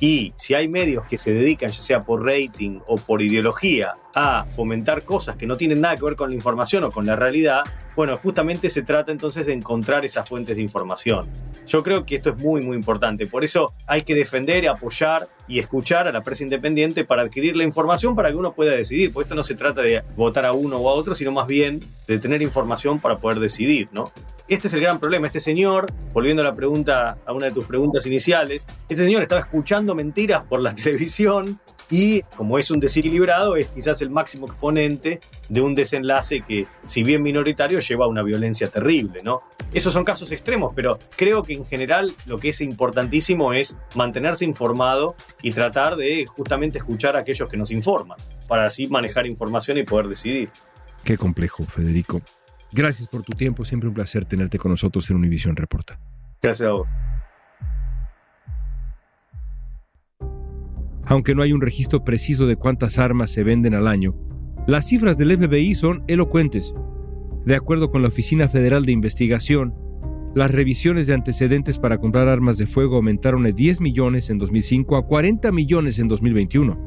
Y 0.00 0.32
si 0.36 0.54
hay 0.54 0.68
medios 0.68 1.04
que 1.06 1.18
se 1.18 1.32
dedican, 1.32 1.70
ya 1.70 1.82
sea 1.82 2.00
por 2.00 2.24
rating 2.24 2.80
o 2.86 2.96
por 2.96 3.20
ideología, 3.20 3.94
a 4.20 4.44
fomentar 4.46 5.04
cosas 5.04 5.36
que 5.36 5.46
no 5.46 5.56
tienen 5.56 5.80
nada 5.80 5.96
que 5.96 6.04
ver 6.04 6.16
con 6.16 6.30
la 6.30 6.34
información 6.34 6.82
o 6.82 6.90
con 6.90 7.06
la 7.06 7.14
realidad, 7.14 7.62
bueno, 7.94 8.16
justamente 8.16 8.68
se 8.68 8.82
trata 8.82 9.12
entonces 9.12 9.46
de 9.46 9.52
encontrar 9.52 10.04
esas 10.04 10.28
fuentes 10.28 10.56
de 10.56 10.62
información. 10.62 11.28
Yo 11.68 11.84
creo 11.84 12.04
que 12.04 12.16
esto 12.16 12.30
es 12.30 12.36
muy, 12.36 12.60
muy 12.60 12.76
importante. 12.76 13.28
Por 13.28 13.44
eso 13.44 13.74
hay 13.86 14.02
que 14.02 14.16
defender, 14.16 14.66
apoyar 14.68 15.28
y 15.46 15.60
escuchar 15.60 16.08
a 16.08 16.12
la 16.12 16.22
prensa 16.22 16.42
independiente 16.42 17.04
para 17.04 17.22
adquirir 17.22 17.56
la 17.56 17.62
información 17.62 18.16
para 18.16 18.30
que 18.30 18.34
uno 18.34 18.54
pueda 18.54 18.72
decidir. 18.72 19.12
Porque 19.12 19.26
esto 19.26 19.36
no 19.36 19.44
se 19.44 19.54
trata 19.54 19.82
de 19.82 20.02
votar 20.16 20.46
a 20.46 20.52
uno 20.52 20.78
o 20.78 20.90
a 20.90 20.94
otro, 20.94 21.14
sino 21.14 21.30
más 21.30 21.46
bien 21.46 21.80
de 22.08 22.18
tener 22.18 22.42
información 22.42 22.98
para 22.98 23.18
poder 23.18 23.38
decidir, 23.38 23.88
¿no? 23.92 24.10
Este 24.48 24.66
es 24.66 24.74
el 24.74 24.80
gran 24.80 24.98
problema. 24.98 25.26
Este 25.26 25.38
señor, 25.40 25.86
volviendo 26.12 26.42
a 26.42 26.44
la 26.44 26.54
pregunta, 26.56 27.18
a 27.24 27.32
una 27.32 27.46
de 27.46 27.52
tus 27.52 27.66
preguntas 27.66 28.04
iniciales, 28.06 28.66
este 28.88 29.04
señor 29.04 29.22
estaba 29.22 29.42
escuchando 29.42 29.94
mentiras 29.94 30.42
por 30.42 30.60
la 30.60 30.74
televisión 30.74 31.60
y 31.90 32.22
como 32.36 32.58
es 32.58 32.70
un 32.70 32.80
desequilibrado, 32.80 33.56
es 33.56 33.68
quizás 33.68 34.02
el 34.02 34.10
máximo 34.10 34.46
exponente 34.46 35.20
de 35.48 35.60
un 35.60 35.74
desenlace 35.74 36.42
que, 36.46 36.66
si 36.84 37.02
bien 37.02 37.22
minoritario, 37.22 37.80
lleva 37.80 38.04
a 38.04 38.08
una 38.08 38.22
violencia 38.22 38.68
terrible, 38.68 39.20
¿no? 39.22 39.40
Esos 39.72 39.92
son 39.92 40.04
casos 40.04 40.30
extremos, 40.32 40.72
pero 40.74 40.98
creo 41.16 41.42
que 41.42 41.54
en 41.54 41.64
general 41.64 42.12
lo 42.26 42.38
que 42.38 42.50
es 42.50 42.60
importantísimo 42.60 43.52
es 43.52 43.78
mantenerse 43.94 44.44
informado 44.44 45.14
y 45.42 45.52
tratar 45.52 45.96
de 45.96 46.26
justamente 46.26 46.78
escuchar 46.78 47.16
a 47.16 47.20
aquellos 47.20 47.48
que 47.48 47.56
nos 47.56 47.70
informan, 47.70 48.18
para 48.46 48.66
así 48.66 48.86
manejar 48.88 49.26
información 49.26 49.78
y 49.78 49.84
poder 49.84 50.08
decidir. 50.08 50.50
Qué 51.04 51.16
complejo, 51.16 51.64
Federico. 51.64 52.20
Gracias 52.72 53.08
por 53.08 53.22
tu 53.22 53.32
tiempo, 53.32 53.64
siempre 53.64 53.88
un 53.88 53.94
placer 53.94 54.26
tenerte 54.26 54.58
con 54.58 54.70
nosotros 54.70 55.08
en 55.08 55.16
Univision 55.16 55.56
Reporta. 55.56 55.98
Gracias 56.42 56.68
a 56.68 56.72
vos. 56.72 56.88
Aunque 61.08 61.34
no 61.34 61.42
hay 61.42 61.52
un 61.52 61.62
registro 61.62 62.04
preciso 62.04 62.46
de 62.46 62.56
cuántas 62.56 62.98
armas 62.98 63.30
se 63.30 63.42
venden 63.42 63.74
al 63.74 63.88
año, 63.88 64.14
las 64.66 64.86
cifras 64.86 65.16
del 65.16 65.36
FBI 65.36 65.74
son 65.74 66.04
elocuentes. 66.06 66.74
De 67.46 67.56
acuerdo 67.56 67.90
con 67.90 68.02
la 68.02 68.08
Oficina 68.08 68.46
Federal 68.46 68.84
de 68.84 68.92
Investigación, 68.92 69.74
las 70.34 70.50
revisiones 70.50 71.06
de 71.06 71.14
antecedentes 71.14 71.78
para 71.78 71.96
comprar 71.96 72.28
armas 72.28 72.58
de 72.58 72.66
fuego 72.66 72.96
aumentaron 72.96 73.44
de 73.44 73.54
10 73.54 73.80
millones 73.80 74.28
en 74.28 74.36
2005 74.36 74.96
a 74.96 75.06
40 75.06 75.50
millones 75.50 75.98
en 75.98 76.08
2021. 76.08 76.78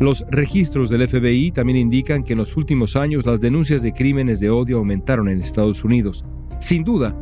Los 0.00 0.24
registros 0.30 0.90
del 0.90 1.06
FBI 1.06 1.52
también 1.52 1.78
indican 1.78 2.24
que 2.24 2.32
en 2.32 2.40
los 2.40 2.56
últimos 2.56 2.96
años 2.96 3.24
las 3.24 3.40
denuncias 3.40 3.82
de 3.82 3.92
crímenes 3.92 4.40
de 4.40 4.50
odio 4.50 4.78
aumentaron 4.78 5.28
en 5.28 5.40
Estados 5.40 5.84
Unidos. 5.84 6.24
Sin 6.60 6.82
duda, 6.82 7.16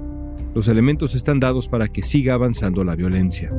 los 0.55 0.68
elementos 0.68 1.14
están 1.14 1.40
dados 1.40 1.68
para 1.68 1.88
que 1.88 2.02
siga 2.02 2.33
avanzando 2.33 2.83
la 2.85 2.96
violencia. 2.96 3.52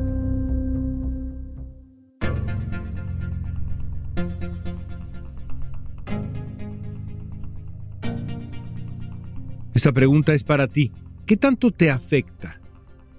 Esta 9.78 9.92
pregunta 9.92 10.34
es 10.34 10.42
para 10.42 10.66
ti. 10.66 10.90
¿Qué 11.24 11.36
tanto 11.36 11.70
te 11.70 11.88
afecta 11.88 12.60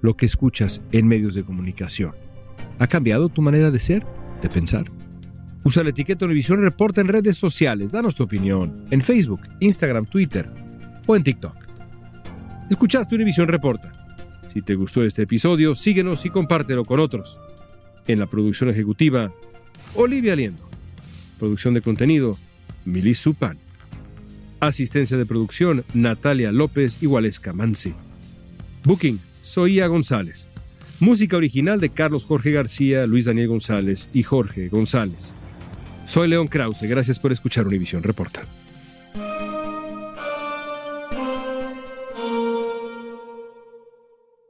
lo 0.01 0.17
que 0.17 0.25
escuchas 0.25 0.81
en 0.91 1.07
medios 1.07 1.33
de 1.33 1.45
comunicación? 1.45 2.11
¿Ha 2.79 2.87
cambiado 2.87 3.29
tu 3.29 3.41
manera 3.41 3.71
de 3.71 3.79
ser, 3.79 4.05
de 4.41 4.49
pensar? 4.49 4.91
Usa 5.63 5.83
la 5.83 5.91
etiqueta 5.91 6.25
Univisión 6.25 6.61
Reporta 6.61 6.99
en 6.99 7.07
redes 7.07 7.37
sociales. 7.37 7.93
Danos 7.93 8.13
tu 8.15 8.23
opinión 8.23 8.85
en 8.91 9.01
Facebook, 9.01 9.39
Instagram, 9.61 10.05
Twitter 10.05 10.49
o 11.07 11.15
en 11.15 11.23
TikTok. 11.23 11.55
Escuchaste 12.69 13.15
Univisión 13.15 13.47
Reporta. 13.47 13.93
Si 14.53 14.61
te 14.61 14.75
gustó 14.75 15.05
este 15.05 15.21
episodio, 15.21 15.75
síguenos 15.75 16.25
y 16.25 16.29
compártelo 16.29 16.83
con 16.83 16.99
otros. 16.99 17.39
En 18.05 18.19
la 18.19 18.27
producción 18.27 18.69
ejecutiva, 18.69 19.31
Olivia 19.95 20.35
Liendo. 20.35 20.67
Producción 21.39 21.73
de 21.73 21.81
contenido, 21.81 22.37
Milis 22.83 23.19
Supan. 23.19 23.57
Asistencia 24.59 25.17
de 25.17 25.25
producción, 25.25 25.85
Natalia 25.93 26.51
López 26.51 26.97
y 27.01 27.07
Waleska 27.07 27.53
Mansi. 27.53 27.93
Booking, 28.83 29.19
Soía 29.41 29.87
González. 29.87 30.47
Música 30.99 31.37
original 31.37 31.79
de 31.79 31.89
Carlos 31.89 32.25
Jorge 32.25 32.51
García, 32.51 33.05
Luis 33.07 33.25
Daniel 33.25 33.47
González 33.47 34.09
y 34.13 34.23
Jorge 34.23 34.67
González. 34.67 35.31
Soy 36.07 36.27
León 36.27 36.47
Krause, 36.47 36.83
gracias 36.83 37.19
por 37.19 37.31
escuchar 37.31 37.67
Univisión 37.67 38.03
Reporta. 38.03 38.41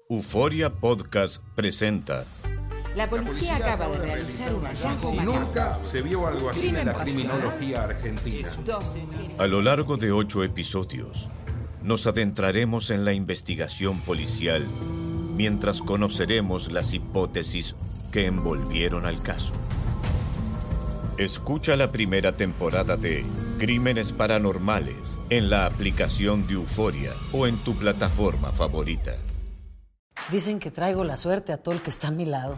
Euforia 0.09 0.73
Podcast 0.73 1.43
presenta. 1.55 2.25
La 2.95 3.09
policía, 3.09 3.57
acaba, 3.57 3.87
de 3.87 3.97
realizar 3.99 4.53
un 4.53 4.65
hallazgo 4.65 5.11
Si 5.11 5.19
nunca 5.19 5.79
se 5.83 6.01
vio 6.01 6.27
algo 6.27 6.49
así 6.49 6.69
en 6.69 6.85
la 6.85 6.93
criminología 6.93 7.83
argentina. 7.83 8.49
A 9.37 9.47
lo 9.47 9.61
largo 9.61 9.97
de 9.97 10.11
ocho 10.11 10.43
episodios, 10.43 11.29
nos 11.83 12.07
adentraremos 12.07 12.89
en 12.89 13.05
la 13.05 13.13
investigación 13.13 13.99
policial 13.99 14.67
mientras 15.35 15.81
conoceremos 15.81 16.71
las 16.71 16.93
hipótesis 16.93 17.75
que 18.11 18.25
envolvieron 18.25 19.05
al 19.05 19.21
caso. 19.21 19.53
Escucha 21.17 21.75
la 21.75 21.91
primera 21.91 22.33
temporada 22.33 22.97
de 22.97 23.25
Crímenes 23.57 24.11
Paranormales 24.11 25.19
en 25.29 25.49
la 25.49 25.65
aplicación 25.65 26.47
de 26.47 26.53
Euforia 26.53 27.13
o 27.31 27.45
en 27.45 27.57
tu 27.57 27.75
plataforma 27.75 28.51
favorita. 28.51 29.15
Dicen 30.31 30.59
que 30.59 30.71
traigo 30.71 31.03
la 31.03 31.17
suerte 31.17 31.53
a 31.53 31.57
todo 31.57 31.75
el 31.75 31.81
que 31.81 31.89
está 31.89 32.09
a 32.09 32.11
mi 32.11 32.25
lado. 32.25 32.57